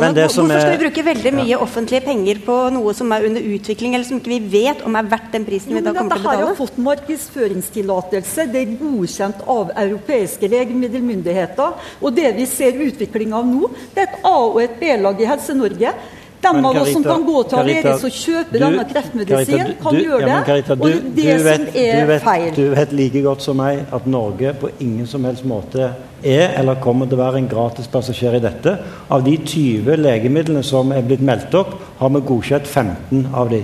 [0.00, 3.26] men det, som Hvorfor skal vi bruke veldig mye offentlige penger på noe som er
[3.28, 6.16] under utvikling, eller som ikke vi vet om er verdt den prisen vi da kommer
[6.16, 6.40] til å betale?
[6.40, 8.46] Dette har fått markedsføringstillatelse.
[8.50, 10.50] Det er godkjent av europeiske
[10.80, 11.92] legemiddelmyndigheter.
[12.00, 15.28] Og det vi ser utvikling av nå, det er et A- og et B-lag i
[15.28, 15.94] Helse-Norge.
[16.40, 20.00] De av oss som kan gå til Aleris og kjøpe du, denne kreftmedisinen, kan du,
[20.06, 20.30] gjøre det.
[20.30, 22.46] Ja, Carita, du, og det er det som er vet, feil.
[22.56, 25.90] Du vet like godt som meg at Norge på ingen som helst måte
[26.24, 28.72] er eller kommer til å være en gratis passasjer i dette.
[29.12, 33.60] Av de 20 legemidlene som er blitt meldt opp, har vi godkjent 15 av de.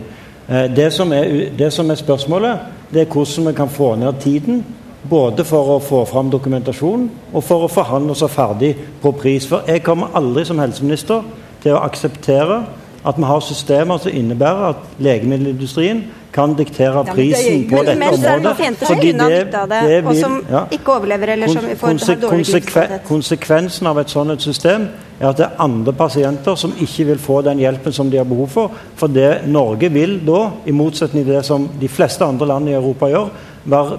[0.47, 4.21] Eh, det som er, det som er spørsmålet, det er hvordan vi kan få ned
[4.21, 4.61] tiden
[5.11, 9.47] både for å få fram dokumentasjon og for å forhandle seg ferdig på pris.
[9.49, 11.25] For jeg kommer aldri som helseminister
[11.63, 12.65] til å akseptere
[13.07, 16.05] at vi har systemer som innebærer at legemiddelindustrien
[16.37, 18.79] kan diktere prisen ja, på dette men, området.
[18.83, 22.87] Fordi det, det, det vil, og som ja, ikke overlever eller som får konse, konsekve,
[23.07, 27.41] Konsekvensen av et sånt system er at det er andre pasienter som ikke vil få
[27.47, 28.75] den hjelpen som de har behov for.
[29.01, 32.77] For det Norge vil da, i motsetning til det som de fleste andre land i
[32.77, 33.31] Europa gjør,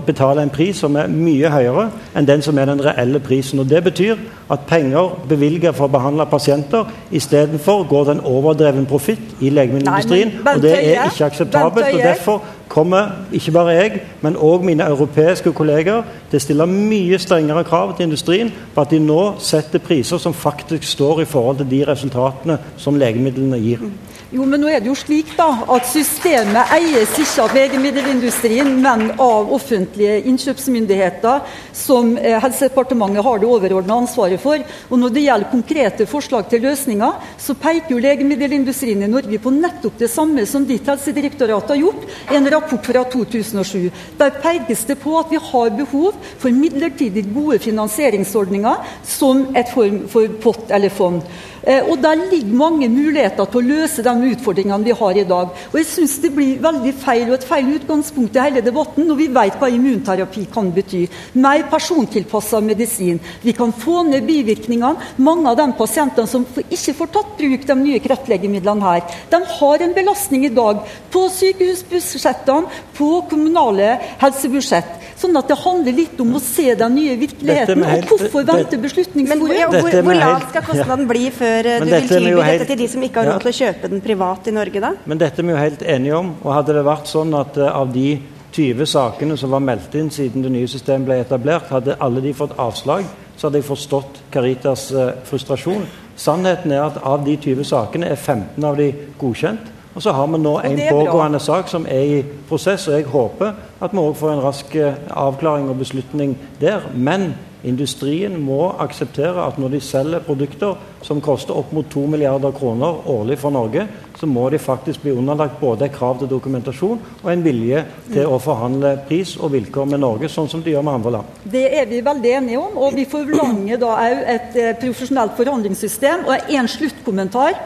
[0.06, 3.60] betale en pris som er mye høyere enn den som er den reelle prisen.
[3.60, 4.16] Og Det betyr
[4.52, 10.32] at penger bevilget for å behandle pasienter istedenfor går til en overdreven profitt i legemiddelindustrien.
[10.46, 11.94] og Det er ikke akseptabelt.
[11.94, 17.20] og Derfor kommer ikke bare jeg, men òg mine europeiske kolleger til å stille mye
[17.20, 21.58] strengere krav til industrien på at de nå setter priser som faktisk står i forhold
[21.58, 23.88] til de resultatene som legemidlene gir.
[24.28, 29.06] Jo, men nå er det jo slik da, at systemet eies ikke av legemiddelindustrien, men
[29.24, 34.60] av offentlige innkjøpsmyndigheter, som eh, Helsedepartementet har det overordna ansvaret for.
[34.92, 39.56] Og Når det gjelder konkrete forslag til løsninger, så peker jo legemiddelindustrien i Norge på
[39.56, 43.88] nettopp det samme som ditt helsedirektorat har gjort i en rapport fra 2007.
[44.20, 50.04] Der pekes det på at vi har behov for midlertidig gode finansieringsordninger som et form
[50.12, 51.24] for pott eller fond.
[51.68, 55.50] Eh, og Der ligger mange muligheter til å løse de utfordringene vi har i dag.
[55.72, 59.18] Og jeg synes Det blir veldig feil og et feil utgangspunkt i hele debatten når
[59.20, 61.08] vi vet hva immunterapi kan bety.
[61.36, 63.20] Mer persontilpassa medisin.
[63.44, 64.96] Vi kan få ned bivirkningene.
[65.18, 69.84] Mange av de pasientene som ikke får tatt bruk de nye kreftlegemidlene her, de har
[69.84, 74.98] en belastning i dag på sykehusbudsjettene, på kommunale helsebudsjett.
[75.18, 77.84] Sånn at det handler litt om å se den nye virkeligheten.
[77.90, 79.64] Helt, og hvorfor vente beslutningssporet?
[79.74, 82.88] Hvor, hvor lav skal kostnaden bli før eh, du vil tilby dette helt, til de
[82.91, 84.91] som ikke har råd til å kjøpe den privat i Norge, da?
[85.06, 86.34] Men dette er vi jo helt enige om.
[86.43, 88.10] Og hadde det vært sånn at uh, av de
[88.58, 92.34] 20 sakene som var meldt inn siden det nye systemet ble etablert, hadde alle de
[92.38, 95.88] fått avslag, så hadde jeg forstått Caritas uh, frustrasjon.
[96.17, 98.91] Sannheten er at av de 20 sakene er 15 av de
[99.22, 99.74] godkjent.
[99.98, 102.17] Og så har vi nå en pågående sak som er i
[102.50, 106.86] prosess, og jeg håper at vi òg får en rask eh, avklaring og beslutning der.
[106.93, 107.32] Men
[107.68, 113.06] industrien må akseptere at når de selger produkter som koster opp mot 2 milliarder kroner
[113.12, 113.86] årlig for Norge,
[114.18, 118.26] så må de faktisk bli underlagt både et krav til dokumentasjon og en vilje til
[118.26, 121.40] å forhandle pris og vilkår med Norge, sånn som de gjør med andre land.
[121.46, 126.26] Det er vi veldig enige om, og vi forlanger da òg et eh, profesjonelt forhandlingssystem.
[126.28, 127.60] Og en sluttkommentar.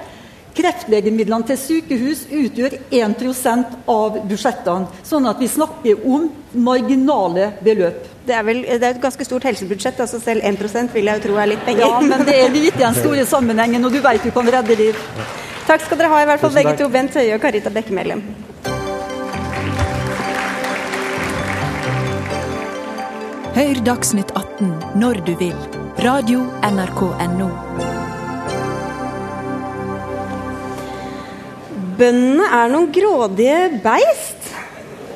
[0.51, 5.03] Kreftlegemidlene til sykehus utgjør 1% av budsjettene.
[5.07, 8.10] Sånn at vi snakker om marginale beløp.
[8.21, 11.23] Det er, vel, det er et ganske stort helsebudsjett, altså selv 1 vil jeg jo
[11.23, 11.87] tro er litt penger.
[11.87, 14.77] Ja, men det er litt i den store sammenhengen, og du vet du kan redde
[14.77, 14.99] liv.
[15.65, 18.21] Takk skal dere ha, i hvert fall begge to, Bent Høie og Karita Bekkemellem.
[23.57, 24.69] Hør Dagsnytt 18
[25.01, 25.57] når du vil.
[26.05, 27.99] Radio NRK Radio.nrk.no.
[32.01, 34.40] bøndene er noen grådige beist.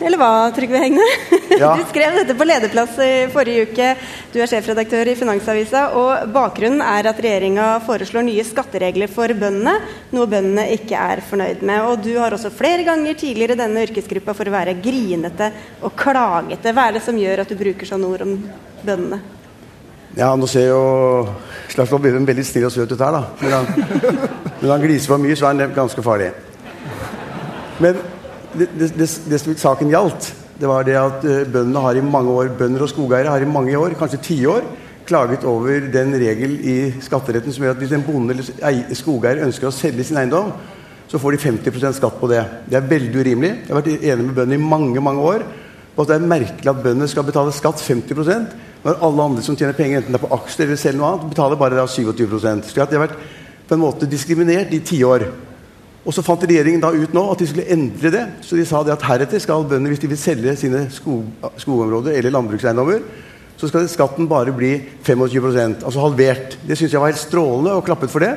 [0.01, 1.05] Eller hva, Trygve Hegne?
[1.55, 1.69] Ja.
[1.77, 3.91] Du skrev dette på lederplass i forrige uke.
[4.33, 5.85] Du er sjefredaktør i Finansavisa.
[5.95, 9.77] Og bakgrunnen er at regjeringa foreslår nye skatteregler for bøndene.
[10.11, 11.85] Noe bøndene ikke er fornøyd med.
[11.85, 15.51] Og du har også flere ganger tidligere denne yrkesgruppa for å være grinete
[15.85, 16.73] og klagete.
[16.75, 18.35] Hva er det som gjør at du bruker sånne ord om
[18.81, 19.21] bøndene?
[20.15, 20.81] Ja, nå ser jo
[21.71, 23.23] Slagsvold Vedum veldig snill og søt ut her, da.
[23.39, 24.19] Men han,
[24.59, 26.33] men han gliser for mye, så er han ganske farlig.
[27.83, 27.99] Men
[28.59, 32.53] det, det, det, saken gjaldt, det var det at uh, bøndene har i mange år,
[32.59, 34.65] bønder og skogeiere har i mange år, kanskje tiår,
[35.05, 39.69] klaget over den regel i skatteretten som gjør at hvis en bonde eller skogeier ønsker
[39.69, 40.49] å selge sin eiendom,
[41.05, 42.41] så får de 50% skatt på det.
[42.65, 43.51] Det er veldig urimelig.
[43.59, 45.45] Jeg har vært enig med bøndene i mange mange år.
[45.95, 49.55] på at det er merkelig at bøndene skal betale skatt 50% når alle andre som
[49.57, 52.35] tjener penger, enten det er på aksjer eller selv noe annet, betaler bare da 27
[52.37, 53.15] Så jeg har vært
[53.65, 55.25] på en måte diskriminert i tiår.
[56.05, 58.23] Og så fant regjeringen da ut nå at de skulle endre det.
[58.45, 61.25] Så de sa det at heretter skal bøndene, hvis de vil selge sine skog,
[61.61, 63.01] skogområder eller landbrukseiendommer,
[63.57, 66.59] så skal skatten bare bli 25% altså halvert.
[66.67, 68.35] Det syns jeg var helt strålende, og klappet for det.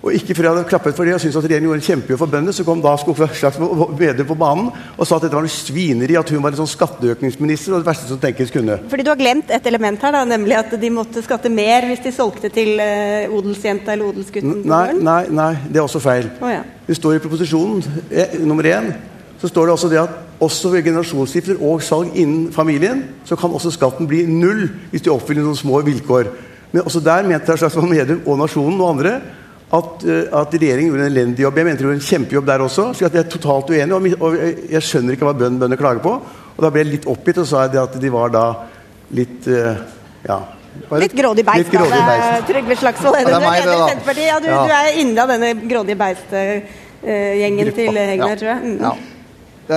[0.00, 2.20] Og ikke før jeg hadde klappet for det og syntes at regjeringen gjorde en kjempejobb
[2.22, 5.52] for bøndene, så kom da Slagsvold Vedum på banen og sa at dette var noe
[5.52, 8.78] svineri, at hun var en sånn skatteøkningsminister og det verste som tenkes kunne.
[8.88, 12.00] Fordi du har glemt et element her, da, nemlig at de måtte skatte mer hvis
[12.06, 14.62] de solgte til uh, odelsjenta eller odelsgutten?
[14.64, 16.30] Nei, nei, nei, det er også feil.
[16.40, 16.64] Oh, ja.
[16.88, 18.92] Det står i proposisjonen eh, nummer én
[19.40, 23.52] så står det også det at også ved generasjonsskifter og salg innen familien så kan
[23.56, 26.28] også skatten bli null hvis de oppfyller noen små vilkår.
[26.72, 29.14] Men også der mente Slagsvold Medum og Nasjonen og andre
[29.70, 31.58] at, eh, at, regjeringen gjorde en elendig jobb.
[31.60, 32.86] Jeg mente de gjorde en kjempejobb der også.
[32.94, 34.38] så jeg er totalt uenig, og, og
[34.74, 36.14] jeg skjønner ikke hva bøndene bønder klager på.
[36.56, 38.46] Og Da ble jeg litt oppgitt og sa at de var da
[39.16, 39.78] litt uh,
[40.26, 40.40] ja.
[41.00, 42.50] Litt grådig beist, litt grådig beist.
[42.50, 43.16] Trygve Slagsvold.
[43.20, 43.46] Ja, du,
[44.22, 44.58] ja, du, ja.
[44.66, 48.60] du er inne av denne grådige beist-gjengen uh, til Hegnar, tror jeg.
[48.66, 48.76] Mm.
[48.84, 48.92] Ja.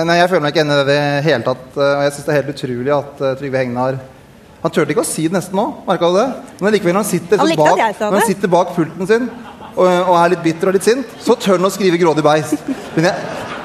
[0.04, 1.64] Nei, jeg føler meg ikke enig i det i det hele tatt.
[1.78, 4.02] Og jeg syns det er helt utrolig at uh, Trygve Hegnar
[4.64, 6.28] Han turte ikke å si det nesten nå, merka du det?
[6.58, 9.26] Men likevel, når han sitter, han bak, når han sitter bak pulten sin
[9.74, 12.68] og, og, er litt bitter og litt sint, så tør han å skrive 'grådig beist'.
[12.96, 13.14] Men jeg,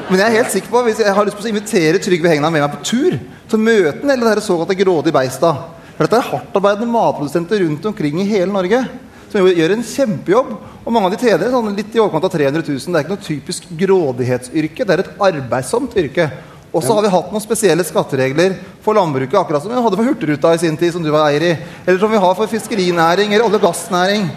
[0.09, 2.53] men jeg er helt sikker på hvis jeg har lyst til å invitere Trygve Hegnar
[2.53, 5.53] med meg på tur til å møte den hele det såkalte grådige beista.
[5.95, 8.83] For dette er hardtarbeidende matprodusenter rundt omkring i hele Norge
[9.29, 10.53] som gjør en kjempejobb.
[10.85, 12.79] Og mange av de tjener sånn litt i overkant av 300 000.
[12.79, 16.29] Det er ikke noe typisk grådighetsyrke, det er et arbeidsomt yrke.
[16.69, 18.53] Og så har vi hatt noen spesielle skatteregler
[18.85, 21.45] for landbruket, akkurat som vi hadde for Hurtigruta i sin tid, som du var eier
[21.47, 21.53] i.
[21.85, 24.27] Eller som vi har for fiskerinæring eller olje- og gassnæring.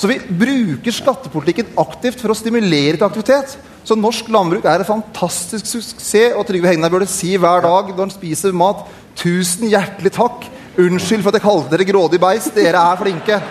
[0.00, 3.58] Så vi bruker skattepolitikken aktivt for å stimulere til aktivitet.
[3.84, 8.06] Så norsk landbruk er en fantastisk suksess, og Trygve Hegnar burde si hver dag når
[8.06, 8.86] han spiser mat
[9.20, 10.46] 'Tusen hjertelig takk.
[10.80, 12.54] Unnskyld for at jeg kalte dere grådig beist.
[12.54, 13.42] Dere er flinke'.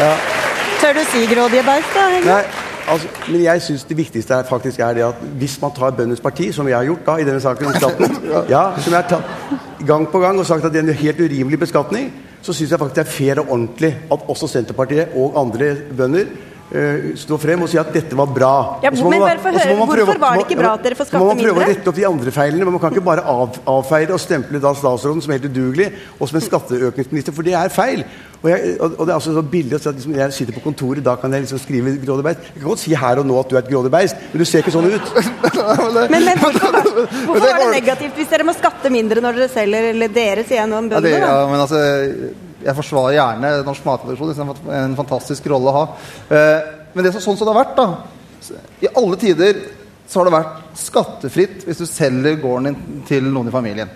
[0.00, 0.12] Ja.
[0.80, 2.08] Tør du si grådige beist, da?
[2.26, 2.42] Nei,
[2.88, 6.20] altså, men jeg syns det viktigste er, faktisk er det at hvis man tar bøndenes
[6.20, 8.22] parti, som jeg har gjort da i denne saken om skatten,
[8.56, 11.20] ja, som jeg har tatt gang på gang og sagt at det er en helt
[11.20, 12.10] urimelig beskatning
[12.46, 16.28] så syns jeg faktisk det er fair og ordentlig at også Senterpartiet og andre bønder
[16.72, 18.52] uh, står frem og si at dette var bra.
[18.84, 21.10] Ja, men man, bare for høre, Hvorfor prøve, var det ikke bra at dere får
[21.10, 21.34] skatte mindre?
[21.34, 23.58] Man må prøve å rette opp de andre feilene, men man kan ikke bare av,
[23.76, 27.74] avfeie og stemple da statsråden som helt udugelig og som en skatteøkningsminister, for det er
[27.74, 28.06] feil.
[28.42, 30.56] Og, jeg, og, og, det er altså så billig å si at liksom, jeg sitter
[30.56, 32.48] på kontoret, da kan jeg liksom skrive grådig beist.
[32.52, 34.48] Jeg kan godt si her og nå at du er et grådig beist, men du
[34.48, 35.12] ser ikke sånn ut.
[36.12, 36.80] men, men hvorfor,
[37.26, 40.62] hvorfor var det negativt hvis dere må skatte mindre når dere selger, eller dere, sier
[40.62, 41.22] jeg nå, om bøndene?
[41.22, 41.80] Ja, ja, men altså,
[42.66, 44.32] jeg forsvarer gjerne norsk matproduksjon.
[44.34, 45.84] Det er en fantastisk rolle å ha.
[46.28, 49.60] Eh, men det er sånn som det har vært, da I alle tider
[50.06, 53.90] så har det vært skattefritt hvis du selger gården din til noen i familien.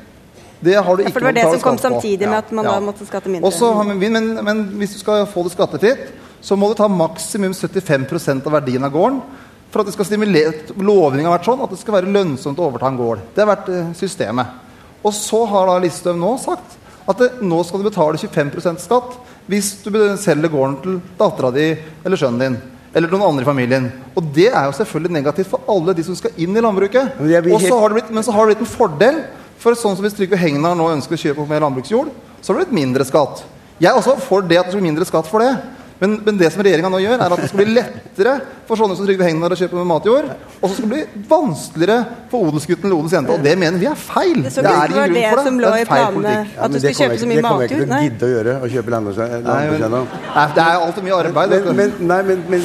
[0.61, 2.67] Det har du ikke ja, for det var det som kom samtidig med at man
[2.67, 2.73] ja.
[2.77, 3.49] da måtte skatte mindre.
[3.49, 6.11] Også, men, men, men, hvis du skal få det skattefritt,
[6.45, 9.23] så må du ta maksimum 75% av verdien av gården.
[9.71, 12.67] For at det skal stimulere Lovningen har vært sånn at det skal være lønnsomt å
[12.67, 13.23] overta en gård.
[13.37, 14.59] Det har vært eh, systemet.
[15.01, 16.77] Og så har da Listhaug nå sagt
[17.11, 19.17] at det, nå skal du betale 25% skatt
[19.51, 21.73] hvis du selger gården til dattera di
[22.05, 22.59] eller sønnen din.
[22.95, 23.87] Eller noen andre i familien.
[24.19, 27.17] Og det er jo selvfølgelig negativt for alle de som skal inn i landbruket.
[27.21, 27.51] Helt...
[27.67, 29.23] så blitt, men så har det blitt en fordel
[29.61, 32.59] for sånn som hvis Trygve Hegnar nå ønsker å kjøpe opp mer landbruksjord, så har
[32.59, 33.45] det blitt mindre skatt.
[33.81, 35.53] Jeg er også for det at det blir mindre skatt for det.
[36.01, 38.35] Men, men det som regjeringa nå gjør, er at det skal bli lettere
[38.69, 40.31] for sånne som Trygve Hegnar å kjøpe med matjord.
[40.61, 41.99] Og så skal det bli vanskeligere
[42.33, 43.37] for odelsgutten eller odelsjenta.
[43.37, 44.41] Og det mener vi er feil.
[44.47, 45.73] Det, det er ingen grunn for det.
[45.77, 46.55] Det er feil politikk.
[46.57, 47.65] At du skal kjøpe så mye matjord?
[47.65, 48.59] Det kommer jeg ikke til å gidde å gjøre.
[48.61, 50.15] Å kjøpe landbrukseiendom.
[50.61, 51.59] Det er altfor mye arbeid.
[51.69, 52.63] Men, men, nei, men, men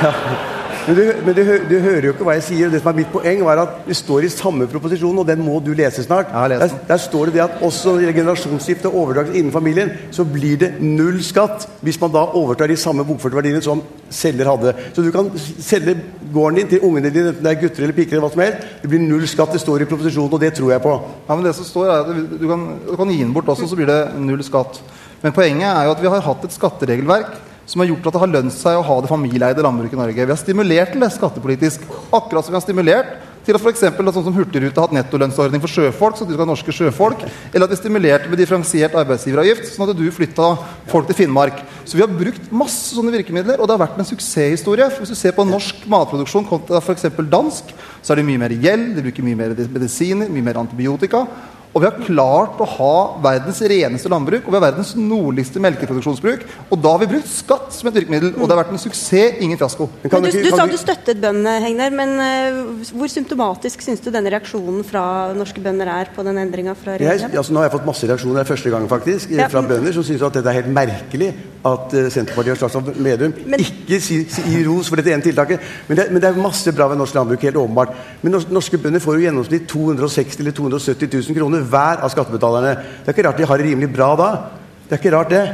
[0.00, 0.14] ja.
[0.90, 2.66] Men, du, men du, du, hører jo ikke hva jeg sier.
[2.66, 5.42] og Det som er mitt poeng, var at det står i samme proposisjon, og den
[5.46, 6.32] må du lese snart.
[6.34, 9.92] Der, der, står det det at også når det gjelder generasjonsskifte og overdragelse innen familien,
[10.10, 14.50] så blir det null skatt hvis man da overtar de samme bokførte verdiene som selger
[14.50, 14.72] hadde.
[14.96, 15.94] Så du kan selge
[16.34, 18.72] gården din til ungene dine, enten det er gutter eller piker eller hva som helst.
[18.82, 19.54] Det blir null skatt.
[19.54, 20.96] Det står i proposisjonen, og det tror jeg på.
[21.28, 23.70] Ja, men det som står er at Du kan, du kan gi den bort også,
[23.70, 24.82] så blir det null skatt.
[25.22, 27.38] Men poenget er jo at vi har hatt et skatteregelverk
[27.70, 30.24] som har gjort at det har lønt seg å ha det familieeide landbruket i Norge.
[30.26, 31.84] Vi har stimulert til det skattepolitisk.
[32.10, 33.12] Akkurat som vi har stimulert
[33.46, 33.84] til at f.eks.
[33.86, 37.22] sånn som Hurtigrute har hatt nettolønnsordning for sjøfolk, så du skal ha norske sjøfolk.
[37.52, 40.50] Eller at vi stimulerte med differensiert arbeidsgiveravgift, sånn at du flytta
[40.90, 41.62] folk til Finnmark.
[41.86, 44.90] Så vi har brukt masse sånne virkemidler, og det har vært en suksesshistorie.
[44.98, 47.06] Hvis du ser på norsk matproduksjon kontra f.eks.
[47.30, 51.24] dansk, så er det mye mer gjeld, de bruker mye mer medisiner, mye mer antibiotika.
[51.70, 56.42] Og vi har klart å ha verdens reneste landbruk og vi har verdens nordligste melkeproduksjonsbruk.
[56.66, 59.36] Og da har vi brukt skatt som et virkemiddel, og det har vært en suksess,
[59.44, 59.86] ingen fiasko.
[60.02, 64.32] Men du, du, sa du støttet bøndene, Hegnar, men uh, hvor symptomatisk syns du denne
[64.34, 65.04] reaksjonen fra
[65.36, 67.38] norske bønder er på den endringa fra regjeringen?
[67.38, 69.46] Altså, nå har jeg fått masse reaksjoner første gang faktisk, ja.
[69.52, 71.30] fra bønder som syns at dette er helt merkelig
[71.70, 75.62] at uh, Senterpartiet og Slagsvold Vedum ikke sier si ros for dette ene tiltaket.
[75.86, 77.94] Men det, men det, er masse bra ved norsk landbruk, helt åpenbart.
[78.24, 82.76] Men norske bønder får jo gjennomsnitt 260 eller 270 000 kroner hver av skattebetalerne.
[83.00, 84.30] Det er ikke rart de har det rimelig bra da.
[84.86, 85.44] Det er ikke rart, det.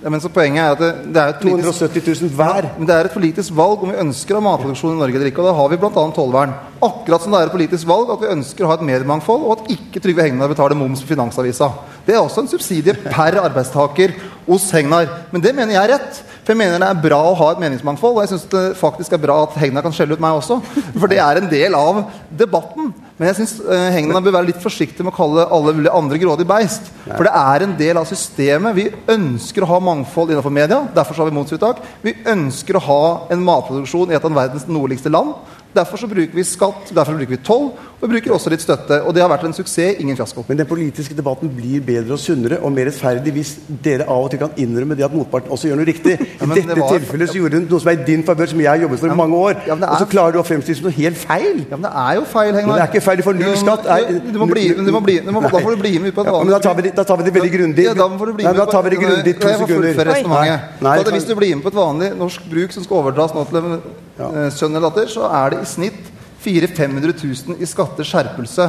[0.00, 2.68] Ja, men så Poenget er at det, det er et politisk, 270 000 hver.
[2.78, 5.28] men det er et politisk valg om vi ønsker å ha matproduksjon i Norge eller
[5.28, 5.42] ikke.
[5.42, 6.04] og Da har vi bl.a.
[6.16, 6.54] tollvern.
[6.80, 9.58] Akkurat som det er et politisk valg at vi ønsker å ha et mediemangfold, og
[9.58, 11.68] at ikke Trygve Hegnar betaler moms på Finansavisa.
[12.06, 15.10] Det er også en subsidie per arbeidstaker hos Hegnar.
[15.34, 16.24] Men det mener jeg er rett.
[16.40, 18.16] For jeg mener det er bra å ha et meningsmangfold.
[18.16, 20.62] Og jeg syns det faktisk er bra at Hegnar kan skjelle ut meg også.
[20.96, 22.06] For det er en del av
[22.40, 22.94] debatten.
[23.20, 26.16] Men jeg syns uh, Hegnar bør være litt forsiktig med å kalle alle mulige andre
[26.22, 26.86] grådig beist.
[27.04, 28.72] For det er en del av systemet.
[28.78, 30.78] Vi ønsker å ha mangfold innenfor media.
[30.96, 31.82] Derfor har vi momsfritak.
[32.00, 33.02] Vi ønsker å ha
[33.36, 35.36] en matproduksjon i et av verdens nordligste land.
[35.70, 38.96] Derfor så bruker vi skatt, derfor bruker vi toll, og vi bruker også litt støtte.
[39.06, 40.42] Og det har vært en suksess, ingen fiasko.
[40.48, 43.52] Men den politiske debatten blir bedre og sunnere og mer rettferdig hvis
[43.84, 46.16] dere av og til kan innrømme det at motparten også gjør noe riktig.
[46.18, 46.96] I ja, dette var...
[46.96, 49.14] tilfellet så gjorde du noe som er i din favør, som jeg har jobbet for
[49.14, 49.60] i mange år.
[49.68, 49.86] Ja, er...
[49.86, 51.62] Og så klarer du å fremstille som noe helt feil.
[51.62, 52.82] Ja, men det er jo feil, Hegnar.
[53.10, 55.38] Er feil, for null skatt er Du må bli, du må bli, med.
[55.46, 57.04] Da får du bli med ut på en vanlig ja, Da tar vi det, da
[57.08, 57.86] tar vi det veldig grundig.
[57.88, 61.10] Ja, da får du bli med da tar vi det grundig to sekunder.
[61.10, 63.74] Hvis du blir med på et vanlig norsk bruk som skal overdras nå til en
[63.74, 66.09] eh, sønn eller datter, så er det i snitt
[66.40, 67.14] 400 000
[67.46, 68.66] 000 i skatteskjerpelse.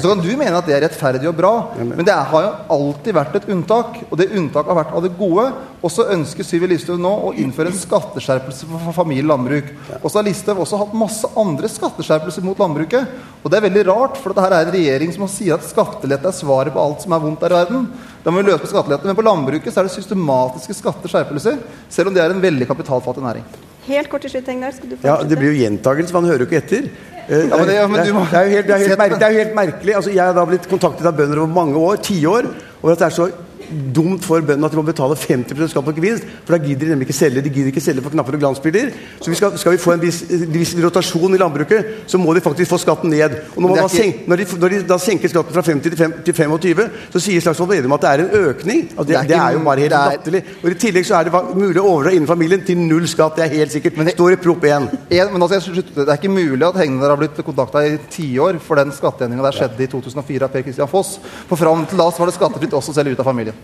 [0.00, 3.16] Så kan du mene at det er rettferdig og bra, men det har jo alltid
[3.16, 3.98] vært et unntak.
[4.08, 5.50] Og det unntaket har vært av det gode.
[5.80, 9.68] Og så ønsker Syvi Listhaug nå å innføre en skatteskjerpelse for familie landbruk.
[10.00, 13.12] Og så har Listhaug også hatt masse andre skatteskjerpelser mot landbruket.
[13.42, 16.36] Og det er veldig rart, for dette er en regjering som sier at skattelette er
[16.36, 17.86] svaret på alt som er vondt her i verden.
[18.24, 19.08] Da må vi løse på skattelette.
[19.08, 21.60] Men på landbruket så er det systematiske skatteskjerpelser,
[21.92, 23.46] selv om det er en veldig kapitalfattig næring.
[23.86, 24.76] Helt kort til slutt, Englar.
[25.02, 26.90] Ja, det blir jo gjentagelse, man hører jo ikke etter.
[27.30, 29.94] Det, jo helt, det, helt, det er jo helt merkelig.
[29.96, 32.48] Altså, jeg har da blitt kontaktet av bønder over mange år, tiår,
[32.82, 33.28] over at det er så
[33.70, 36.26] dumt for bøndene at de må betale 50% skatt på gevinst.
[36.46, 38.92] For da gidder de nemlig ikke selge de gidder ikke selge for knapper og glansbilder.
[39.20, 42.42] Så vi skal, skal, vi få en viss, viss, rotasjon i landbruket, så må de
[42.44, 43.36] faktisk få skatten ned.
[43.56, 43.96] Og når, ikke...
[43.96, 47.24] senk, når, de, når de, da senker skatten fra 50 til, 5, til 25, så
[47.24, 48.84] sier Slagsvold Vedum at det er en økning.
[48.94, 50.42] Altså det, det, er jo bare helt latterlig.
[50.62, 53.38] Og I tillegg så er det mulig å overdra innen familien til null skatt.
[53.38, 53.98] Det er helt sikkert.
[53.98, 54.90] Men det står i Prop 1.
[55.32, 58.94] men altså, det er ikke mulig at Hegnar har blitt kontakta i tiår, for den
[58.94, 61.16] skatteendringa der skjedde i 2004 av Per Christian Foss.
[61.48, 63.59] For fram til da så var det skattefritt også selv ut av familien.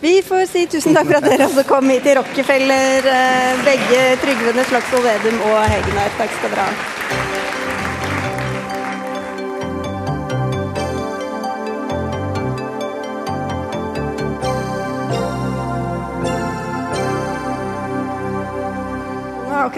[0.00, 4.00] Vi får si tusen takk for at dere også kom hit til Rockefeller, eh, begge
[4.24, 6.12] Trygve Slagsvold Vedum og Hegnar.
[6.16, 7.49] Takk skal dere ha.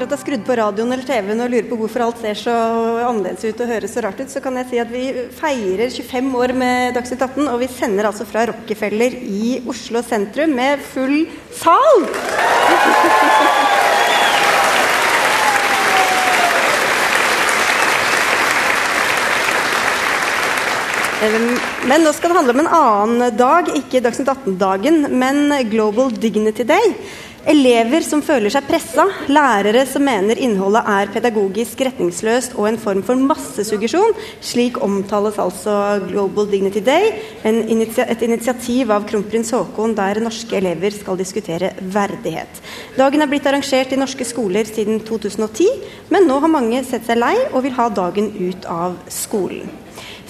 [0.03, 2.55] Akkurat har skrudd på radioen eller TV-en og lurer på hvorfor alt ser så
[3.07, 5.05] annerledes ut og høres så rart ut, så kan jeg si at vi
[5.37, 10.59] feirer 25 år med Dagsnytt 18, og vi sender altså fra Rockefeller i Oslo sentrum
[10.59, 11.23] med full
[11.55, 12.03] sal!
[21.23, 26.67] Men nå skal det handle om en annen dag, ikke Dagsnytt 18-dagen, men Global Dignity
[26.67, 26.97] Day.
[27.43, 33.01] Elever som føler seg pressa, lærere som mener innholdet er pedagogisk retningsløst og en form
[33.03, 34.15] for massesuggesjon.
[34.39, 35.75] Slik omtales altså
[36.07, 37.11] Global Dignity Day,
[37.43, 42.63] et initiativ av kronprins Haakon der norske elever skal diskutere verdighet.
[42.95, 45.67] Dagen er blitt arrangert i norske skoler siden 2010,
[46.15, 49.67] men nå har mange sett seg lei og vil ha dagen ut av skolen.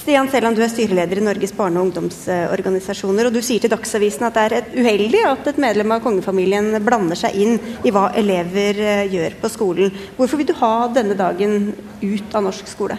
[0.03, 3.29] Stian Seland, du er styreleder i Norges barne- og ungdomsorganisasjoner.
[3.29, 7.15] og Du sier til Dagsavisen at det er uheldig at et medlem av kongefamilien blander
[7.15, 9.95] seg inn i hva elever eh, gjør på skolen.
[10.17, 11.71] Hvorfor vil du ha denne dagen
[12.03, 12.99] ut av norsk skole?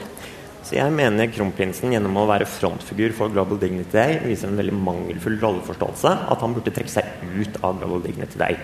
[0.64, 4.80] Så jeg mener kronprinsen gjennom å være frontfigur for Global Dignity Day viser en veldig
[4.80, 6.16] mangelfull rolleforståelse.
[6.32, 8.56] At han burde trekke seg ut av Global Dignity Day.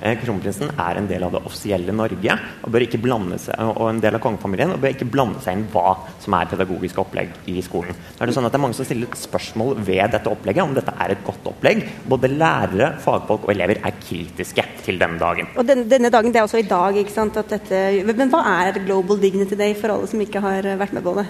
[0.00, 3.82] Eh, kronprinsen er en del av det offisielle Norge og, bør ikke blande seg, og
[3.90, 5.92] en del av kongefamilien og bør ikke blande seg inn hva
[6.22, 7.98] som er pedagogisk opplegg i skolen.
[8.16, 10.74] Da er Det sånn at det er mange som stiller spørsmål ved dette opplegget, om
[10.76, 11.84] dette er et godt opplegg.
[12.08, 15.52] Både lærere, fagfolk og elever er kritiske til denne dagen.
[15.60, 17.36] Og den, denne dagen, det er også i dag, ikke sant?
[17.50, 21.16] Dette, men hva er Global Dignity Day for alle som ikke har vært med på
[21.20, 21.28] det?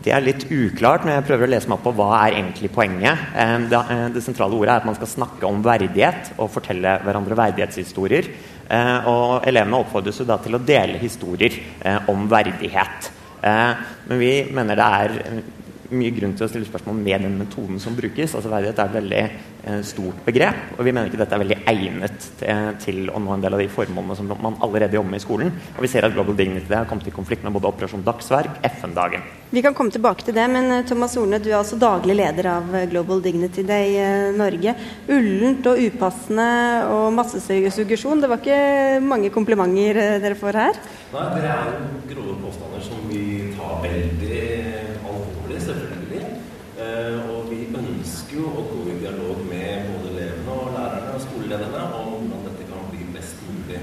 [0.00, 2.70] Det er litt uklart når jeg prøver å lese meg opp på hva er egentlig
[2.72, 3.24] poenget.
[3.36, 6.94] Eh, det, eh, det, sentrale ordet er at man skal snakke om verdighet og fortelle
[7.04, 8.30] hverandre verdighetshistorier.
[8.64, 11.58] Eh, og elevene oppfordres jo da til å dele historier
[12.08, 13.10] om verdighet.
[13.40, 15.14] Men vi mener det er
[15.96, 18.34] mye grunn til å stille spørsmål med den metoden som brukes.
[18.34, 21.58] altså Verdighet er et veldig eh, stort begrep, og vi mener ikke dette er veldig
[21.72, 25.22] egnet til, til, å nå en del av de formålene som man allerede jobber med
[25.22, 25.52] i skolen.
[25.76, 29.26] Og vi ser at Global Dignity har kommet i konflikt med både Operasjon Dagsverk, FN-dagen.
[29.50, 32.50] Vi kan komme tilbake til det, men eh, Thomas Horne, du er altså daglig leder
[32.54, 33.98] av eh, Global Dignity Day
[34.36, 34.76] Norge.
[35.10, 36.50] Ullent og upassende
[36.90, 38.22] og massesuggesjon.
[38.22, 40.80] Det var ikke mange komplimenter dere får her?
[41.10, 41.74] Nei, det er
[42.12, 43.24] grove påstander som vi
[43.56, 44.50] tar veldig
[48.00, 52.44] ønsker jo å gå i dialog med både elevene og lærerne og skolelederne om hvordan
[52.46, 53.80] dette kan bli best mulig.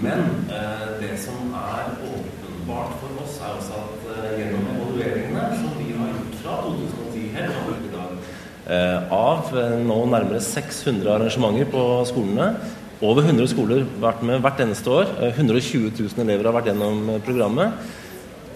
[0.00, 0.20] Men
[0.52, 5.90] eh, det som er åpenbart for oss, er også at eh, gjennom evalueringene som vi
[5.96, 11.66] har gjort fra 2010 helt fram i dag, eh, av eh, nå nærmere 600 arrangementer
[11.72, 12.52] på skolene
[13.00, 15.14] over 100 skoler vært med hvert eneste år.
[15.32, 17.88] 120 eh, 000 elever har vært gjennom eh, programmet.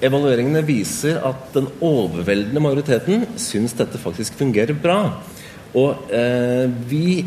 [0.05, 4.99] Evalueringene viser at den overveldende majoriteten syns dette faktisk fungerer bra.
[5.75, 7.25] Og eh, vi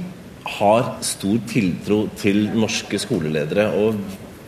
[0.57, 3.97] har stor tiltro til norske skoleledere og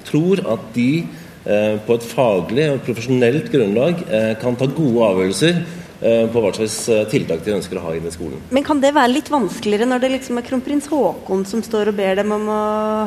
[0.08, 5.60] tror at de eh, på et faglig og profesjonelt grunnlag eh, kan ta gode avgjørelser
[5.60, 8.40] Eh, på hva slags eh, tiltak de ønsker å ha inn i skolen.
[8.56, 11.98] Men kan det være litt vanskeligere når det liksom er kronprins Haakon som står og
[12.00, 12.60] ber dem om å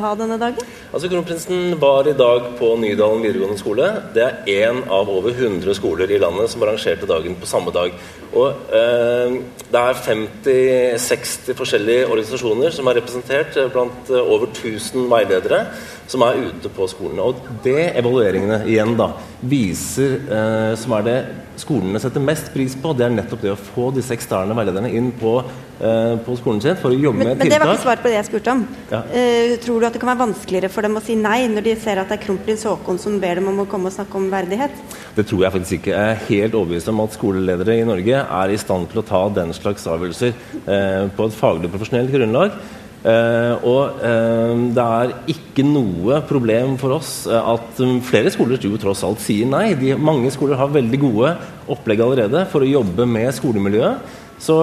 [0.03, 0.61] ha denne dagen?
[0.93, 3.89] Altså Kronprinsen var i dag på Nydalen videregående skole.
[4.13, 7.95] Det er én av over 100 skoler i landet som arrangerte dagen på samme dag.
[8.33, 9.39] Og eh,
[9.73, 15.63] Det er 50-60 forskjellige organisasjoner som er representert eh, blant over 1000 veiledere
[16.07, 17.23] som er ute på skolene.
[17.23, 21.17] Og det evalueringene igjen da viser, eh, som er det
[21.59, 25.11] skolene setter mest pris på, det er nettopp det å få disse eksterne veilederne inn
[25.19, 25.35] på,
[25.79, 27.49] eh, på skolen sin for å jobbe men, med men tiltak.
[27.49, 28.65] Men det var ikke svar på det jeg spurte om.
[28.91, 29.01] Ja.
[29.13, 31.75] Eh, tror du at det kan være vanskeligere for dem å si nei når de
[31.83, 34.29] ser at det er kronprins Haakon som ber dem om å komme og snakke om
[34.33, 34.85] verdighet?
[35.15, 35.93] Det tror jeg faktisk ikke.
[35.93, 39.27] Jeg er helt overbevist om at skoleledere i Norge er i stand til å ta
[39.33, 40.33] den slags avgjørelser
[40.63, 42.57] eh, på et faglig profesjonelt grunnlag.
[43.03, 48.61] Uh, og uh, det er ikke noe problem for oss uh, at um, flere skoler
[48.63, 49.73] jo tross alt sier nei.
[49.75, 51.33] De, mange skoler har veldig gode
[51.73, 54.19] opplegg allerede for å jobbe med skolemiljøet.
[54.43, 54.55] Så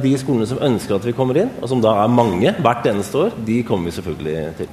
[0.00, 3.18] de skolene som ønsker at vi kommer inn, og som da er mange hvert eneste
[3.26, 4.70] år, de kommer vi selvfølgelig til.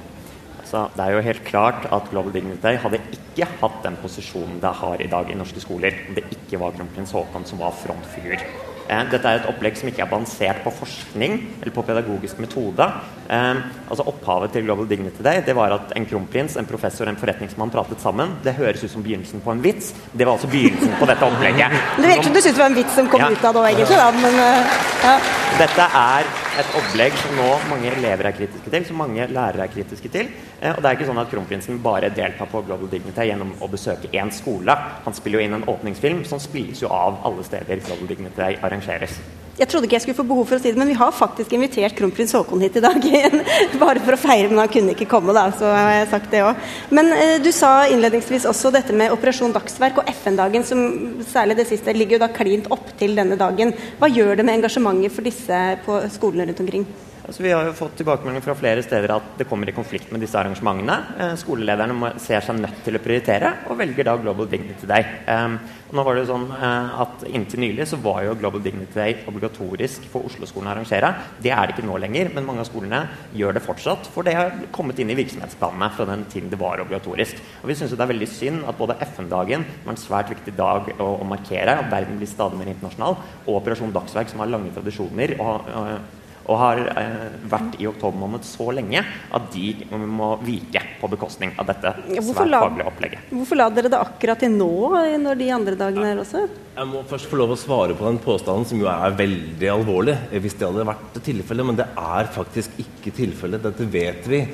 [0.70, 4.72] Så det er jo helt klart at Global Dignity hadde ikke hatt den posisjonen det
[4.80, 8.40] har i dag i norske skoler om det ikke var kronprins Haakon som var frontfigur.
[8.84, 12.84] Eh, dette er et opplegg som ikke er basert på forskning eller på pedagogisk metode.
[13.32, 17.14] Eh, altså Opphavet til Global Dignity Day det var at en kronprins, en professor og
[17.14, 18.36] en forretningsmann pratet sammen.
[18.44, 19.94] Det høres ut som begynnelsen på en vits.
[20.12, 21.78] Det var altså begynnelsen på dette opplegget.
[22.04, 23.30] Det virker som du syns det var en vits som kom ja.
[23.32, 23.96] ut av det egentlig.
[23.96, 25.14] Da, men, uh, ja.
[25.58, 26.28] Dette er
[26.60, 30.28] et opplegg som nå mange elever er kritiske til, som mange lærere er kritiske til.
[30.64, 33.70] Eh, og det er ikke sånn at kronprinsen bare deltar på Global Dignity gjennom å
[33.70, 34.76] besøke én skole.
[35.04, 39.18] Han spiller jo inn en åpningsfilm som spilles jo av alle steder Global Dignity arrangeres.
[39.54, 41.52] Jeg trodde ikke jeg skulle få behov for å si det, men vi har faktisk
[41.54, 43.04] invitert kronprins Haakon hit i dag.
[43.84, 46.42] Bare for å feire, men han kunne ikke komme, da, så har jeg sagt det
[46.42, 46.66] òg.
[46.96, 50.82] Men eh, du sa innledningsvis også dette med Operasjon Dagsverk og FN-dagen, som
[51.30, 53.76] særlig det siste ligger jo da klint opp til denne dagen.
[54.00, 56.88] Hva gjør det med engasjementet for disse på skolene rundt omkring?
[57.24, 60.20] Altså, vi har jo fått tilbakemeldinger fra flere steder at det kommer i konflikt med
[60.20, 60.96] disse arrangementene.
[61.16, 65.06] Eh, skolelederne ser seg nødt til å prioritere, og velger da Global Dignity Day.
[65.24, 65.54] Um,
[65.96, 69.14] nå var det jo sånn uh, at Inntil nylig så var jo Global Dignity Day
[69.30, 71.14] obligatorisk for Oslo-skolen å arrangere.
[71.40, 72.98] Det er det ikke nå lenger, men mange av skolene
[73.32, 74.10] gjør det fortsatt.
[74.12, 77.40] For det har kommet inn i virksomhetsplanene fra den tiden det var obligatorisk.
[77.62, 80.92] Og Vi syns det er veldig synd at både FN-dagen var en svært viktig dag
[80.98, 83.16] å, å markere, at verden blir stadig mer internasjonal,
[83.46, 88.20] og Operasjon Dagsverk, som har lange tradisjoner og, og og har eh, vært i oktober
[88.20, 93.30] måned så lenge at de må vike på bekostning av dette svært la, faglige opplegget.
[93.32, 96.44] Hvorfor la dere det akkurat til nå, eh, når de andre dagene er også?
[96.74, 100.18] Jeg må først få lov å svare på den påstanden, som jo er veldig alvorlig.
[100.34, 103.64] Hvis det hadde vært tilfellet, men det er faktisk ikke tilfellet.
[103.64, 104.44] Dette vet vi.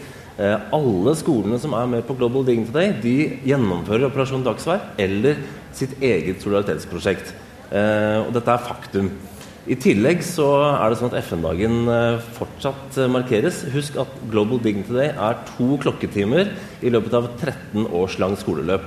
[0.41, 3.17] Eh, alle skolene som er med på Global Dignity Today, de
[3.51, 5.43] gjennomfører Operasjon Dagsverk eller
[5.77, 7.35] sitt eget solidaritetsprosjekt.
[7.71, 9.11] Eh, og dette er faktum.
[9.69, 13.61] I tillegg så er det sånn at FN-dagen eh, fortsatt eh, markeres.
[13.75, 18.87] Husk at Global Dignity Day er to klokketimer i løpet av 13 års langt skoleløp.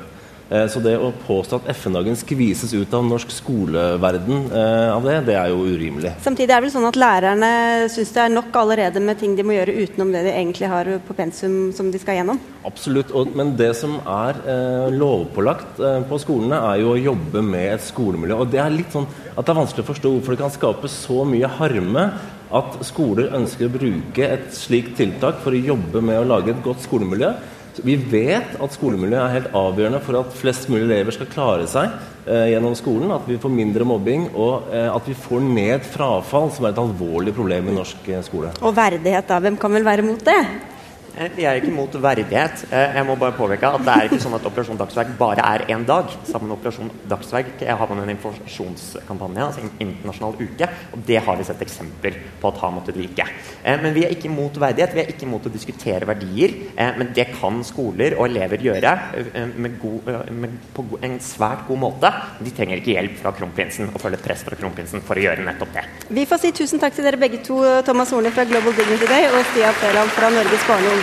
[0.54, 5.38] Eh, så det å påstå at FN-dagen skvises ut av norsk skoleverden av det, det
[5.39, 6.14] er jo urimelig.
[6.24, 7.51] Samtidig er det vel sånn at lærerne
[7.91, 10.89] syns det er nok allerede med ting de må gjøre utenom det de egentlig har
[11.08, 12.41] på pensum som de skal gjennom?
[12.68, 13.12] Absolutt.
[13.36, 17.84] Men det som er eh, lovpålagt eh, på skolene, er jo å jobbe med et
[17.84, 18.38] skolemiljø.
[18.43, 20.91] Og det er litt sånn at det er vanskelig å forstå hvorfor det kan skape
[20.91, 22.06] så mye harme
[22.54, 26.64] at skoler ønsker å bruke et slikt tiltak for å jobbe med å lage et
[26.66, 27.34] godt skolemiljø.
[27.82, 31.95] Vi vet at skolemiljøet er helt avgjørende for at flest mulig elever skal klare seg
[32.28, 33.13] eh, gjennom skolen.
[33.15, 36.84] At vi får mindre mobbing, og eh, at vi får ned frafall, som er et
[36.84, 38.53] alvorlig problem i norsk eh, skole.
[38.61, 39.41] Og verdighet, da.
[39.41, 40.39] Hvem kan vel være mot det?
[41.14, 42.64] Eh, vi er ikke imot verdighet.
[42.74, 45.66] Eh, jeg må bare påpeke at det er ikke sånn at Operasjon Dagsverk bare er
[45.74, 46.09] én dag.
[46.26, 50.70] Sammen med Operasjon Dagsverk har man en informasjonskampanje, altså en internasjonal uke.
[50.97, 53.28] Og det har vi sett eksempler på at har måttet vike.
[53.61, 54.95] Eh, men vi er ikke imot verdighet.
[54.95, 56.55] Vi er ikke imot å diskutere verdier.
[56.74, 58.91] Men det kan skoler og elever gjøre
[59.61, 62.09] med god, med, på en svært god måte.
[62.41, 65.74] De trenger ikke hjelp fra kronprinsen og følge press fra kronprinsen for å gjøre nettopp
[65.76, 65.86] det.
[66.14, 69.30] Vi får si tusen takk til dere begge to, Thomas Horne fra Global Dignity Day
[69.30, 71.03] og Stia Freland fra Norges barne- og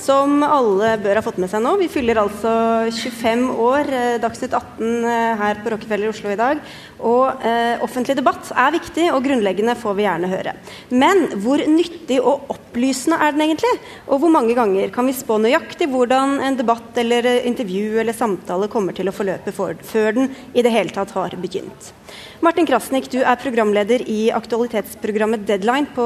[0.00, 1.74] Som alle bør ha fått med seg nå.
[1.76, 2.50] Vi fyller altså
[2.88, 6.62] 25 år, eh, Dagsnytt 18 eh, her på Rockefeller i Oslo i dag.
[7.04, 10.54] Og eh, offentlig debatt er viktig, og grunnleggende får vi gjerne høre.
[10.88, 13.74] Men hvor nyttig og opplysende er den egentlig?
[14.08, 18.16] Og hvor mange ganger kan vi spå nøyaktig hvordan en debatt eller eh, intervju eller
[18.16, 21.92] samtale kommer til å forløpe for, før den i det hele tatt har begynt?
[22.40, 26.04] Martin Krasnik, du er programleder i aktualitetsprogrammet Deadline på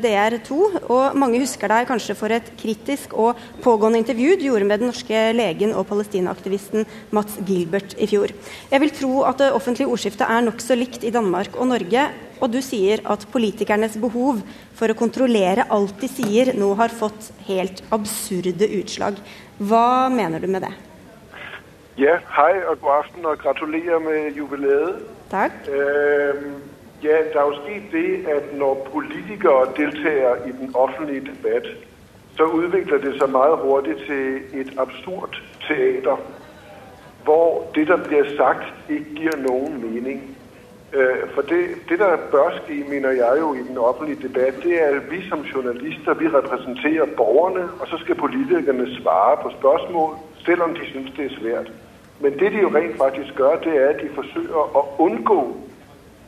[0.00, 0.54] DR2.
[0.88, 4.88] Og mange husker deg kanskje for et kritisk og pågående intervju du gjorde med den
[4.88, 8.32] norske legen og palestinaaktivisten Mats Gilbert i fjor.
[8.70, 12.06] Jeg vil tro at det offentlige ordskiftet er nokså likt i Danmark og Norge.
[12.40, 14.40] Og du sier at politikernes behov
[14.78, 19.20] for å kontrollere alt de sier, nå har fått helt absurde utslag.
[19.60, 20.72] Hva mener du med det?
[22.00, 25.17] Ja, hei og god aften, og gratulerer med jubileet.
[25.30, 25.52] Takk.
[25.68, 26.42] Uh,
[27.02, 31.66] ja, det er jo sket det at når politikere deltager i den offentlige debatt,
[32.36, 36.16] så utvikler det seg meget hurtig til et absurd teater,
[37.24, 40.22] hvor det der blir sagt, ikke gir noen mening.
[40.96, 44.82] Uh, for det, det, der bør ske, mener jeg jo i den offentlige debatt, det
[44.82, 50.16] er at vi som journalister vi representerer borgerne, og så skal politikerne svare på spørsmål,
[50.44, 51.70] selv om de syns det er svært.
[52.20, 55.40] Men det de jo rent faktisk gjør, det er at de forsøker å unngå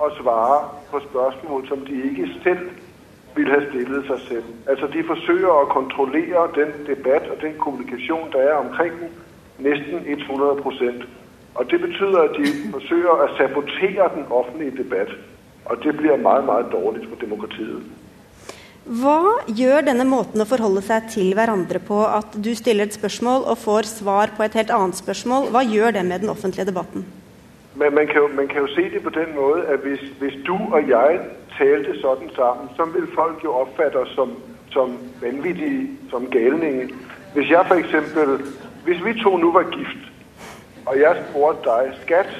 [0.00, 0.58] å svare
[0.90, 2.68] på spørsmål som de ikke selv
[3.36, 4.52] ville ha stillet seg selv.
[4.66, 9.16] Altså De forsøker å kontrollere den debatt og den kommunikasjon der er omkring den,
[9.66, 11.08] nesten 100%
[11.54, 15.10] Og Det betyr at de forsøker å sabotere den offentlige debatt.
[15.64, 17.82] Og det blir meget, meget dårlig for demokratiet.
[18.90, 23.44] Hva gjør denne måten å forholde seg til hverandre på, at du stiller et spørsmål
[23.52, 27.04] og får svar på et helt annet spørsmål, hva gjør det med den offentlige debatten?
[27.78, 30.34] Men man kan, jo, man kan jo se det på den måten at hvis, hvis,
[30.42, 31.20] du og jeg
[31.54, 34.34] talte sånn sammen, så vil folk jo oppfatte oss som,
[34.74, 36.90] som vanvittige, som galninger.
[37.36, 38.40] Hvis jeg eksempel,
[38.88, 40.10] hvis vi to nå var gift,
[40.90, 42.34] og jeg spurte deg Skatt,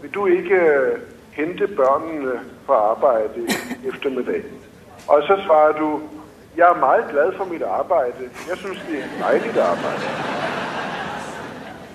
[0.00, 0.64] vil du ikke
[1.36, 4.48] hente barna fra arbeid i ettermiddag?
[5.12, 6.00] Og så svarer du
[6.56, 8.22] jeg er meget glad for mitt arbejde.
[8.48, 10.04] Jeg synes, det er et dejligt arbejde.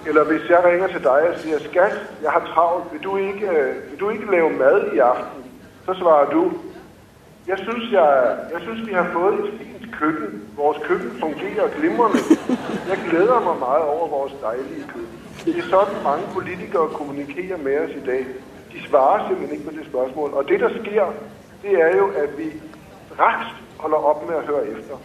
[0.07, 3.47] Eller hvis jeg ringer til deg og sier skat, jeg har travlt, vil du ikke,
[3.89, 5.43] vil du ikke lave mad i aften?'
[5.85, 6.51] Så svarer du
[7.47, 10.43] 'Jeg synes, jeg, jeg synes vi har fått et fint køkken.
[10.57, 12.19] Vores køkken fungerer glimrende.
[12.89, 15.19] Jeg glæder meg meget over vores dejlige køkken.
[15.45, 18.25] Det er sådan, mange politikere kommunikerer med oss i dag.
[18.73, 20.29] De svarer simpelthen ikke på det spørgsmål.
[20.33, 21.05] Og det der sker,
[21.63, 22.47] det er jo at vi
[23.15, 24.97] straks holder opp med å høre efter.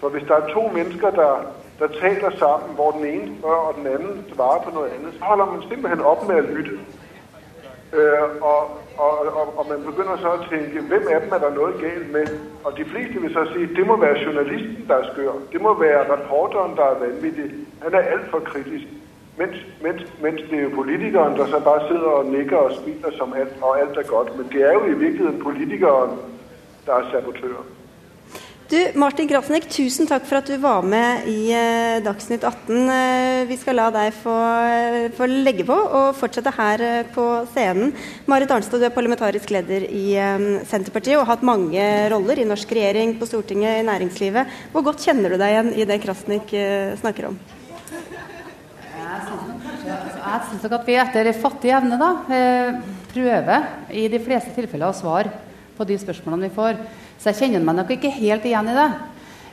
[0.00, 1.48] For hvis det er to mennesker der,
[1.78, 5.24] der taler sammen, hvor den ene spør og den andre svarer på noe annet, så
[5.30, 6.78] holder man simpelthen opp med å lytte.
[7.88, 8.62] Uh, og,
[8.98, 12.10] og, og, og, man begynner så å tenke hvem av dem er det noe galt
[12.12, 12.32] med?
[12.68, 15.38] Og de fleste vil så si det må være journalisten der er skør.
[15.52, 17.46] Det må være reporteren der er vanvittig.
[17.84, 18.92] Han er altfor kritisk.
[19.38, 23.16] Mens, mens, mens, det er jo politikeren der så bare sitter og nikker og smiler
[23.16, 24.36] som alt, og alt er godt.
[24.36, 26.18] Men det er jo i virkeligheten politikeren
[26.88, 27.58] det er sabotør.
[28.68, 32.68] Du, Martin Krasnik, tusen takk for at du var med i uh, Dagsnytt 18.
[32.68, 36.84] Uh, eh, vi skal la deg få, uh, få, legge på og fortsette her
[37.14, 37.24] på
[37.54, 37.94] scenen.
[38.28, 40.12] Marit Arnstad, du er parlamentarisk leder i
[40.68, 44.52] Senterpartiet og har hatt mange roller i norsk regjering, på Stortinget, i næringslivet.
[44.76, 46.52] Hvor godt kjenner du deg igjen i det Krasnik
[47.00, 47.40] snakker om?
[49.08, 52.14] Jeg syns nok at vi etter fattig evne da,
[53.16, 55.47] prøver i de fleste tilfeller å svare
[55.78, 56.78] på de spørsmålene vi får.
[57.18, 58.88] Så jeg kjenner meg nok ikke helt igjen i det.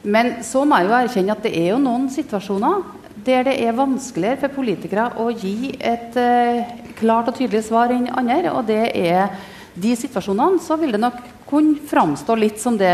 [0.06, 2.84] Men så må jeg jo erkjenne at det er jo noen situasjoner
[3.26, 8.10] der det er vanskeligere for politikere å gi et eh, klart og tydelig svar enn
[8.12, 8.52] andre.
[8.54, 9.32] Og det er
[9.76, 12.94] de situasjonene så vil det nok kunne framstå litt som det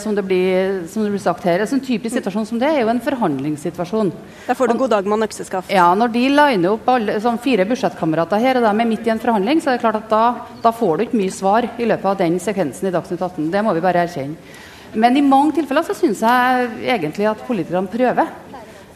[0.00, 1.60] som, det blir, som, det blir, sagt her.
[1.60, 4.12] En sånn typisk situasjon som det er jo en forhandlingssituasjon.
[4.46, 5.72] Der får du god dag med økseskaft.
[5.72, 9.12] Ja, når de liner opp alle, sånn fire budsjettkamerater her, og de er midt i
[9.14, 10.24] en forhandling, så er det klart at da,
[10.64, 13.52] da får du ikke mye svar i løpet av den sekvensen i Dagsnytt 18.
[13.52, 14.56] Det må vi bare erkjenne.
[14.96, 18.30] Men i mange tilfeller så syns jeg egentlig at politikerne prøver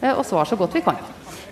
[0.01, 0.97] eh, å svare så godt vi kan.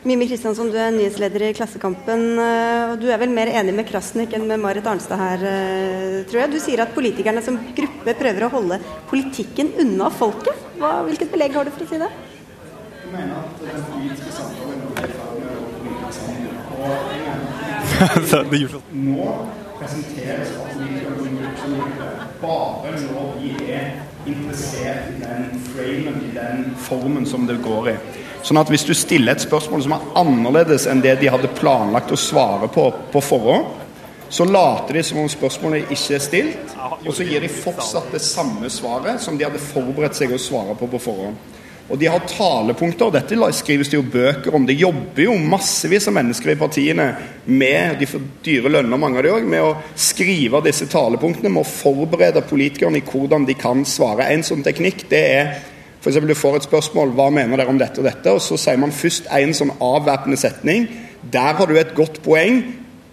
[0.04, 2.24] Mimi Kristiansson, du er nyhetsleder i Klassekampen.
[2.42, 6.24] Eh, og Du er vel mer enig med Krasnik enn med Marit Arnstad her, eh,
[6.26, 6.52] tror jeg.
[6.52, 8.80] Du sier at politikerne som gruppe prøver å holde
[9.12, 10.58] politikken unna folket.
[10.80, 12.10] Hva, hvilket belegg har du for å si det?
[12.10, 16.50] Jeg mener at den politiske samtalen er i ferd med å bryte sammen.
[19.06, 19.30] Nå
[19.78, 21.14] presenteres politikere
[21.62, 21.78] som
[22.42, 27.98] bare når vi er interessert i den framen, i den formen som det går i.
[28.42, 32.14] Sånn at hvis du stiller et spørsmål som er annerledes enn det de hadde planlagt
[32.14, 33.78] å svare på på forhånd,
[34.32, 38.22] så later de som om spørsmålet ikke er stilt, og så gir de fortsatt det
[38.24, 41.58] samme svaret som de hadde forberedt seg å svare på på forhånd.
[41.92, 44.64] Og de har talepunkter, og dette skrives det jo bøker om.
[44.64, 47.08] Det jobber jo massevis av mennesker i partiene
[47.52, 51.66] med de får dyre lønner, mange av de også, med å skrive disse talepunktene, med
[51.66, 54.30] å forberede politikerne i hvordan de kan svare.
[54.32, 55.52] En sånn teknikk det er
[56.02, 56.18] F.eks.
[56.26, 58.94] du får et spørsmål hva mener dere om dette og dette, og så sier man
[58.96, 60.88] først en sånn avvæpnende setning.
[61.34, 62.64] Der har du et godt poeng,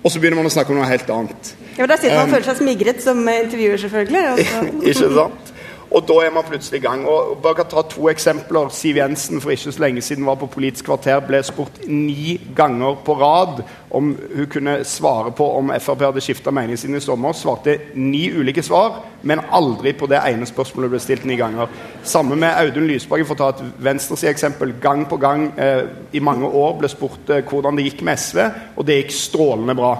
[0.00, 1.52] og så begynner man å snakke om noe helt annet.
[1.76, 4.46] Ja, Der sitter man og um, føler seg smigret som intervjuer, selvfølgelig.
[4.88, 5.47] ikke sant?
[5.88, 7.06] Og da er man plutselig i gang.
[7.08, 8.68] Og bare kan ta to eksempler.
[8.74, 12.98] Siv Jensen for ikke så lenge siden var på Politisk kvarter, ble spurt ni ganger
[13.04, 17.32] på rad om hun kunne svare på om Frp hadde skifta mening siden i sommer.
[17.32, 21.72] Svarte ni ulike svar, men aldri på det ene spørsmålet ble stilt ni ganger.
[22.04, 24.76] Samme med Audun Lysbakken, for å ta et venstresideeksempel.
[24.82, 25.82] Gang på gang eh,
[26.12, 28.44] i mange år ble spurt eh, hvordan det gikk med SV,
[28.76, 29.94] og det gikk strålende bra.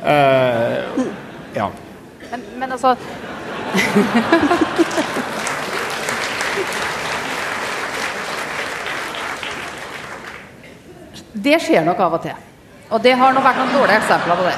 [0.00, 1.04] Eh,
[1.56, 1.68] ja.
[2.30, 2.96] Men, men altså
[11.36, 12.36] Det skjer nok av og til.
[12.86, 14.56] Og det har nok vært noen dårlige eksempler på det.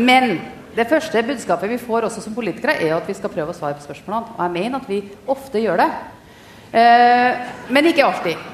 [0.00, 0.32] Men
[0.74, 3.76] det første budskapet vi får også som politikere, er at vi skal prøve å svare
[3.78, 4.34] på spørsmålene.
[4.36, 5.90] Og jeg mener at vi ofte gjør det.
[6.70, 8.48] Eh, men ikke alltid.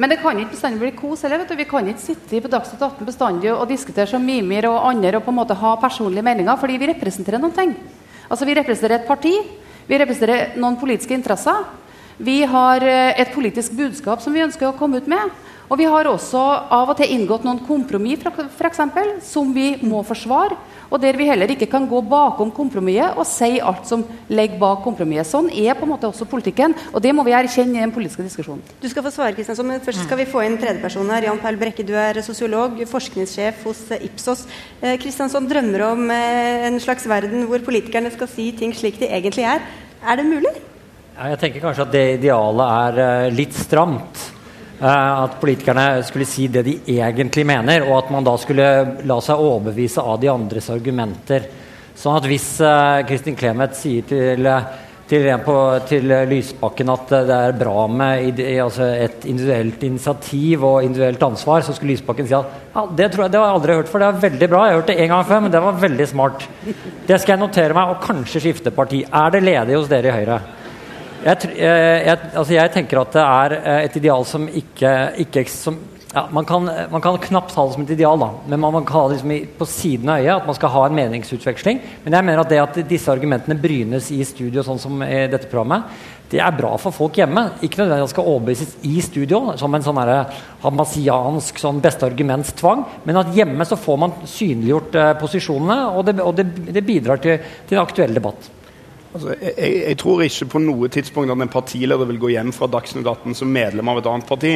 [0.00, 1.44] Men det kan ikke bestandig bli kos heller.
[1.44, 5.26] Vi kan ikke sitte på Dagsnytt 18 bestandig og diskutere som mimer og andre og
[5.26, 7.74] på en måte ha personlige meninger, fordi vi representerer noen ting.
[8.30, 9.34] Altså Vi representerer et parti,
[9.88, 11.64] vi representerer noen politiske interesser.
[12.16, 15.30] Vi har eh, et politisk budskap som vi ønsker å komme ut med.
[15.70, 16.40] Og vi har også
[16.74, 20.56] av og til inngått noen kompromiss for eksempel, som vi må forsvare.
[20.90, 24.80] Og der vi heller ikke kan gå bakom kompromisset og si alt som ligger bak
[24.82, 25.30] kompromisset.
[25.30, 28.26] Sånn er på en måte også politikken, og det må vi erkjenne i den politiske
[28.26, 28.64] diskusjonen.
[28.82, 31.28] Du skal få svare, Kristiansson, men først skal vi få inn tredjeperson her.
[31.28, 34.42] Jan Perl Brekke, du er sosiolog, forskningssjef hos Ipsos.
[34.82, 39.06] Kristiansson eh, drømmer om eh, en slags verden hvor politikerne skal si ting slik de
[39.06, 39.62] egentlig er.
[40.02, 40.56] Er det mulig?
[41.14, 44.39] Jeg tenker kanskje at det idealet er eh, litt stramt.
[44.80, 48.68] Eh, at politikerne skulle si det de egentlig mener, og at man da skulle
[49.04, 51.50] la seg overbevise av de andres argumenter.
[52.00, 54.46] Sånn at hvis uh, Kristin Clemet sier til,
[55.10, 61.26] til, på, til, Lysbakken at det er bra med altså et individuelt initiativ og individuelt
[61.28, 64.06] ansvar, så skulle Lysbakken si at ja, det, jeg, det har jeg aldri hørt før,
[64.06, 64.62] det er veldig bra.
[64.64, 66.48] Jeg har hørt det en gang før, men det var veldig smart.
[67.10, 69.02] Det skal jeg notere meg, og kanskje skifte parti.
[69.04, 70.40] Er det ledig hos dere i Høyre?
[71.20, 75.42] Jeg, eh, jeg, altså jeg, tenker at det er eh, et ideal som ikke, ikke
[75.52, 75.76] som,
[76.14, 78.30] ja, man, kan, man, kan, knapt ha det som et ideal, da.
[78.48, 80.32] men man, kan ha det liksom i, på siden av øyet.
[80.38, 81.82] At man skal ha en meningsutveksling.
[82.06, 85.50] Men jeg mener at det at disse argumentene brynes i studio, sånn som i dette
[85.50, 85.92] programmet,
[86.30, 87.42] det er bra for folk hjemme.
[87.60, 90.00] Ikke nødvendigvis at skal overbevises i studio som en sånn
[90.62, 96.16] hamasiansk sånn beste arguments-tvang, men at hjemme så får man synliggjort eh, posisjonene, og det,
[96.24, 98.48] og det, det bidrar til, til en aktuell debatt.
[99.10, 102.68] Altså, jeg, jeg, tror ikke på noe tidspunkt at en partileder vil gå hjem fra
[102.70, 104.52] Dagsnytt 18 som medlem av et annet parti.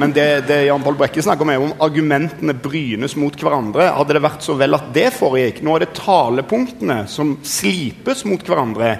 [0.00, 3.92] Men det, det Jan Paul Brekke snakker om, er om argumentene brynes mot hverandre.
[3.94, 5.62] Hadde det vært så vel at det foregikk?
[5.62, 8.96] Nå er det talepunktene som slipes mot hverandre.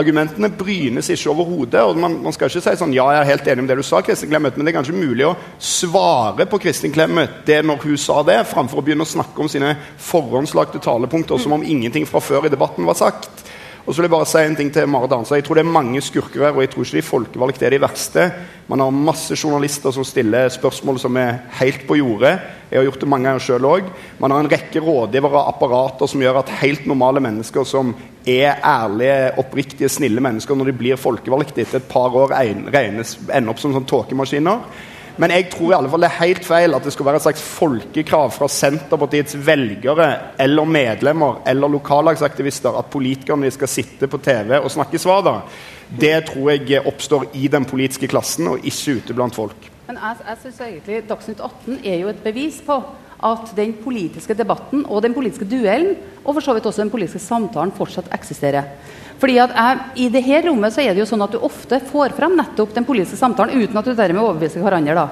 [0.00, 1.82] Argumentene brynes ikke overhodet.
[1.82, 3.84] og man, man, skal ikke si sånn, ja, jeg er helt enig med det du
[3.84, 7.84] sa, Kristin Clemet, men det er kanskje mulig å svare på Kristin Clemet det når
[7.84, 12.08] hun sa det, framfor å begynne å snakke om sine forhåndslagte talepunkter som om ingenting
[12.08, 13.39] fra før i debatten var sagt.
[13.86, 15.38] Og så vil Jeg bare si en ting til Marit Arnstad.
[15.40, 17.80] Jeg tror det er mange skurker her, og jeg tror ikke de folkevalgte er de
[17.80, 18.26] verste.
[18.68, 22.36] Man har masse journalister som stiller spørsmål som er helt på jordet.
[22.70, 23.88] Jeg har gjort det mange ganger sjøl òg.
[24.20, 27.94] Man har en rekke rådgivere og apparater som gjør at helt normale mennesker som
[28.28, 32.36] er ærlige, oppriktige, snille mennesker, når de blir folkevalgte etter et par år,
[32.70, 34.60] regnes, ender opp som sånn tåkemaskiner.
[35.20, 37.24] Men jeg tror i alle fall det er helt feil at det skal være et
[37.26, 40.06] slags folkekrav fra Senterpartiets velgere
[40.40, 45.42] eller medlemmer eller lokallagsaktivister at politikerne skal sitte på TV og snakke svada.
[45.90, 49.68] Det tror jeg oppstår i den politiske klassen og ikke ute blant folk.
[49.90, 52.80] Men jeg, jeg synes egentlig Dagsnytt 18 er jo et bevis på
[53.26, 57.20] at den politiske debatten og den politiske duellen, og for så vidt også den politiske
[57.20, 58.70] samtalen, fortsatt eksisterer.
[59.20, 62.16] Fordi at jeg, I her rommet så er det jo sånn at du ofte får
[62.16, 64.96] fram nettopp den politiske samtalen uten at du dermed overbeviser hverandre.
[64.96, 65.06] da.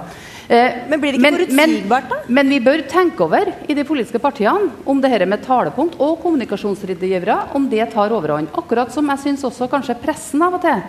[0.49, 2.19] Eh, men blir det ikke forutsigbart, da?
[2.25, 5.99] Men, men, vi bør tenke over i de politiske partiene om det her med talepunkt
[6.01, 8.49] og kommunikasjonsrådgivere, om det tar overhånd.
[8.57, 10.81] Akkurat som jeg syns også kanskje pressen av og til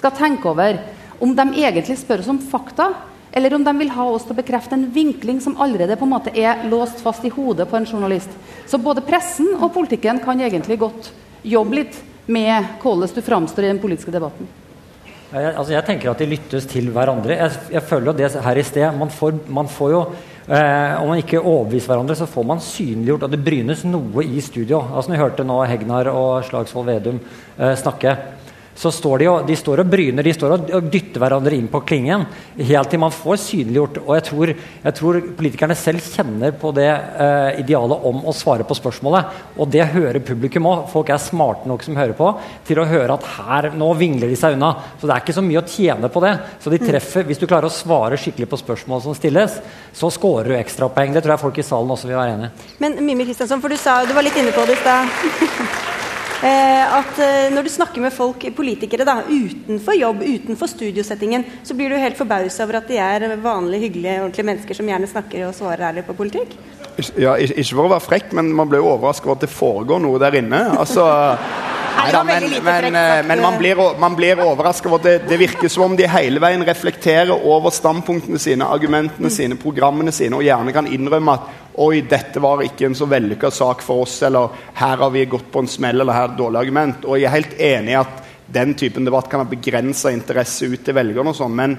[0.00, 0.80] skal tenke over
[1.22, 2.88] om de egentlig spør oss om fakta,
[3.36, 6.14] eller om de vil ha oss til å bekrefte en vinkling som allerede på en
[6.14, 8.32] måte er låst fast i hodet på en journalist.
[8.66, 11.12] Så både pressen og politikken kan egentlig godt
[11.44, 12.00] jobbe litt
[12.32, 14.48] med hvordan du framstår i den politiske debatten?
[15.32, 17.38] Jeg, altså jeg tenker at de lyttes til hverandre.
[17.38, 18.98] Jeg, jeg føler det her i sted.
[18.98, 23.24] Man får, man får jo eh, Om man ikke overbeviser hverandre, så får man synliggjort
[23.24, 24.82] at det brynes noe i studio.
[24.90, 28.16] Altså Når vi hørte nå Hegnar og Slagsvold Vedum eh, snakke
[28.74, 31.82] så står de, og, de står og bryner, de står og dytter hverandre inn på
[31.86, 32.24] klingen.
[32.56, 34.00] Helt til man får synliggjort.
[34.04, 34.52] Og jeg tror,
[34.86, 39.42] jeg tror politikerne selv kjenner på det eh, idealet om å svare på spørsmålet.
[39.60, 40.86] Og det hører publikum òg.
[40.92, 42.30] Folk er smarte nok som hører på,
[42.68, 44.72] til å høre at her, nå vingler de seg unna.
[44.96, 46.32] Så det er ikke så mye å tjene på det.
[46.62, 46.86] Så de mm.
[46.88, 49.58] treffer, Hvis du klarer å svare skikkelig på spørsmål som stilles,
[49.92, 51.12] så scorer du ekstrapoeng.
[51.12, 52.72] Det tror jeg folk i salen også vil være enig i.
[52.82, 56.08] Men Mimi Kristiansson, for du, sa, du var litt inne på det i stad.
[56.42, 61.76] Eh, at eh, når du snakker med folk, politikere, da, utenfor jobb, utenfor studiosettingen, så
[61.78, 65.46] blir du helt forbausa over at de er vanlige, hyggelige, ordentlige mennesker som gjerne snakker
[65.46, 66.56] og svarer ærlig på politikk?
[67.14, 70.18] Ja, ikke for å være frekk, men man blir overraska over at det foregår noe
[70.20, 70.64] der inne.
[70.74, 71.06] Altså
[71.92, 75.70] Neida, men, men, eh, men, man blir, man blir overraska over at det, det, virker
[75.70, 80.74] som om de hele veien reflekterer over standpunktene sine, argumentene sine, programmene sine, og gjerne
[80.74, 84.96] kan innrømme at Oi, dette var ikke en så vellykka sak for oss, eller her
[85.00, 87.06] har vi gått på en smell, eller her er et dårlig argument.
[87.08, 88.18] Og jeg er helt enig i at
[88.52, 91.78] den typen debatt kan ha begrensa interesse ut til velgerne og sånn, men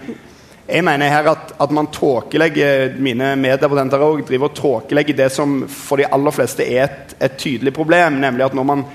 [0.64, 5.58] jeg mener her at, at man tåkelegger mine meddebattanter òg driver og tåkelegger det som
[5.68, 8.86] for de aller fleste er et, et tydelig problem, nemlig at når man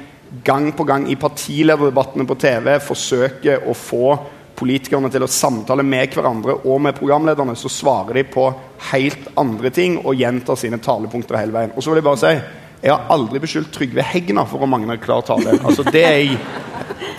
[0.45, 4.17] gang på gang i partilederdebattene på TV forsøker å få
[4.59, 8.49] politikerne til å samtale med hverandre og med programlederne, så svarer de på
[8.93, 11.77] helt andre ting og gjentar sine talepunkter hele veien.
[11.77, 12.39] Og så vil jeg bare si
[12.79, 15.57] jeg har aldri beskyldt Trygve Hegna for å mangle klar tale.
[15.67, 16.37] Altså, det er jeg,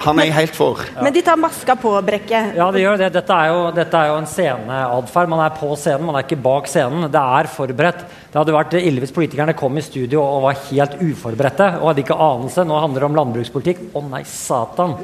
[0.06, 0.84] han er jeg helt for.
[0.86, 1.04] Ja.
[1.04, 2.40] Men de tar maska på, Brekke.
[2.56, 3.10] Ja, de gjør det.
[3.18, 5.32] Dette er jo, dette er jo en sceneatferd.
[5.34, 7.10] Man er på scenen, man er ikke bak scenen.
[7.12, 8.06] Det er forberedt.
[8.30, 12.06] Det hadde vært ille hvis politikerne kom i studio og var helt uforberedte og hadde
[12.06, 12.64] ikke anelse.
[12.64, 13.90] Nå handler det om landbrukspolitikk.
[13.92, 14.96] Å nei, satan!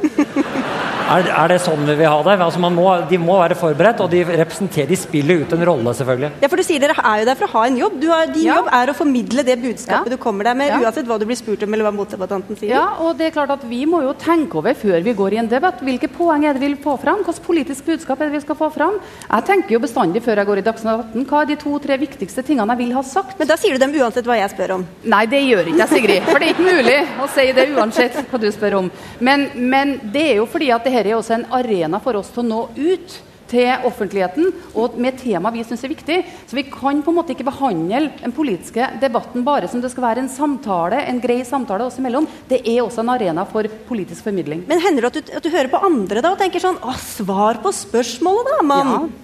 [1.06, 2.34] Er, er, det sånn vi vil ha det?
[2.42, 6.32] Altså må, de må være forberedt, og de representerer, de spiller ut en rolle, selvfølgelig.
[6.42, 8.00] Ja, for du sier Dere er jo der for å ha en jobb.
[8.02, 8.56] Du har, din ja.
[8.58, 10.16] jobb er å formidle det budskapet ja.
[10.18, 10.80] du kommer der med, ja.
[10.82, 12.74] uansett hva du blir spurt om eller hva motdebattanten sier.
[12.74, 15.40] Ja, og det er klart at Vi må jo tenke over før vi går i
[15.44, 17.22] en debatt, hvilke poeng er det vi vil få fram?
[17.26, 18.98] Hvilket politisk budskap er det vi skal få fram?
[19.30, 22.46] Jeg tenker jo bestandig før jeg går i Dagsnytt 18, hva er de to-tre viktigste
[22.50, 23.38] tingene jeg vil ha sagt?
[23.38, 24.88] Men da sier du dem uansett hva jeg spør om?
[25.06, 26.28] Nei, det gjør ikke jeg, Sigrid.
[26.32, 28.92] For det er ikke mulig å si det uansett hva du spør om.
[29.30, 32.46] Men, men det er jo fordi at dette er også en arena for oss til
[32.46, 36.18] å nå ut til offentligheten og med tema vi syns er viktig.
[36.50, 40.08] Så vi kan på en måte ikke behandle den politiske debatten bare som det skal
[40.08, 42.28] være en samtale, en grei samtale oss imellom.
[42.50, 44.66] Det er også en arena for politisk formidling.
[44.70, 46.96] Men hender det at du, at du hører på andre da og tenker sånn Å,
[47.02, 48.94] svar på spørsmålet, da, mann!
[48.96, 49.22] Ja.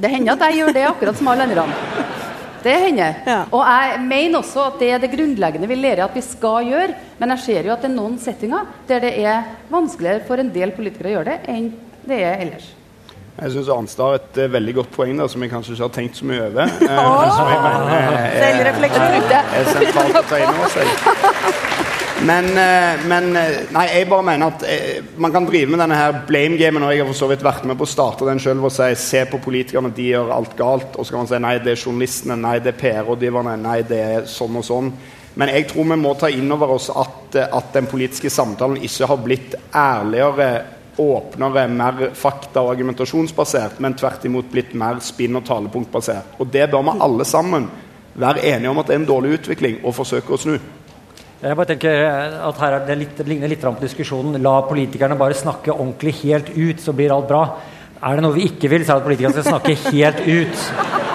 [0.00, 1.66] Det hender at jeg gjør det akkurat som alle andre.
[2.64, 3.22] Det hender.
[3.26, 3.38] Ja.
[3.50, 6.98] Og jeg mener også at det er det grunnleggende vi lærer at vi skal gjøre.
[7.20, 10.52] Men jeg ser jo at det er noen settinger der det er vanskeligere for en
[10.54, 11.72] del politikere å gjøre det enn
[12.10, 12.70] det er ellers.
[13.40, 15.94] Jeg syns Arnstad har et uh, veldig godt poeng der, som jeg kanskje ikke har
[15.94, 16.74] tenkt så mye over.
[16.90, 17.38] Uh, oh!
[18.36, 19.30] Selvrefleksjon.
[19.30, 21.86] Er sentralt å ta inn over seg.
[22.26, 23.32] Men, eh, men,
[23.72, 24.64] Nei, jeg bare mener at
[25.16, 27.78] man kan drive med denne her blame-gamen, og jeg har for så vidt vært med
[27.80, 30.98] på å starte den sjøl og si se på politikerne, de gjør alt galt.
[30.98, 34.02] Og så kan man si nei, det er journalistene, nei, det er PR-rådgiverne, nei, det
[34.04, 34.92] er sånn og sånn.
[35.40, 39.08] Men jeg tror vi må ta inn over oss at, at den politiske samtalen ikke
[39.08, 40.50] har blitt ærligere
[41.00, 46.36] åpnere, mer fakta- og argumentasjonsbasert, men tvert imot blitt mer spinn- og talepunktbasert.
[46.40, 47.70] Og det bør vi alle sammen
[48.20, 50.58] være enige om at det er en dårlig utvikling, og forsøke å snu.
[51.40, 52.02] Jeg bare tenker
[52.44, 54.36] at her er det, litt, ligner litt på diskusjonen.
[54.44, 57.44] La politikerne bare snakke ordentlig helt ut, så blir alt bra.
[57.96, 61.08] Er det noe vi ikke vil, så er det at politikerne skal snakke helt ut.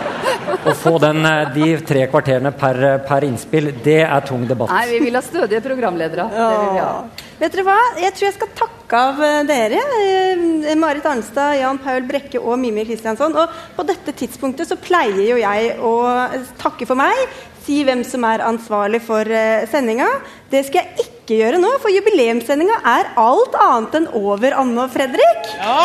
[0.65, 4.73] Å få den, eh, de tre kvarterene per, per, innspill, det er tung debatt.
[4.73, 6.25] Nei, vi vil ha stødige programledere.
[6.33, 6.89] Ja.
[7.37, 7.79] Vet dere hva?
[8.01, 9.81] Jeg tror jeg skal takke av eh, dere.
[10.01, 13.37] Eh, Marit Arnstad, Jan Paul Brekke og Mimir Kristiansson.
[13.37, 15.97] Og på dette tidspunktet så pleier jo jeg å
[16.57, 17.27] takke for meg.
[17.65, 20.07] Si hvem som er ansvarlig for uh, sendinga.
[20.51, 24.93] Det skal jeg ikke gjøre nå, for jubileumssendinga er alt annet enn over, Anne og
[24.93, 25.51] Fredrik.
[25.57, 25.79] Ja.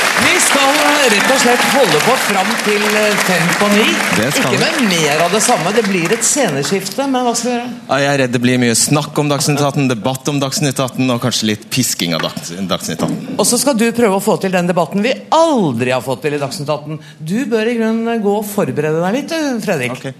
[0.16, 0.76] Vi skal
[1.12, 3.86] rett og slett holde på fram til eh, fem på ni.
[4.26, 5.72] Ikke med mer av det samme.
[5.76, 7.70] Det blir et sceneskifte, men hva skal vi gjøre?
[7.90, 11.22] Jeg er redd det blir mye snakk om Dagsnytt 18, debatt om Dagsnytt 18 og
[11.22, 13.16] kanskje litt pisking av Dagsnytt 18.
[13.36, 16.38] Og så skal du prøve å få til den debatten vi aldri har fått til
[16.38, 17.00] i Dagsnytt 18.
[17.20, 19.36] Du bør i grunnen gå og forberede deg litt,
[19.66, 19.98] Fredrik.
[20.00, 20.16] Okay.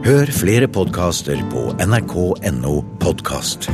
[0.00, 3.70] Hør flere podkaster på nrk.no podkast.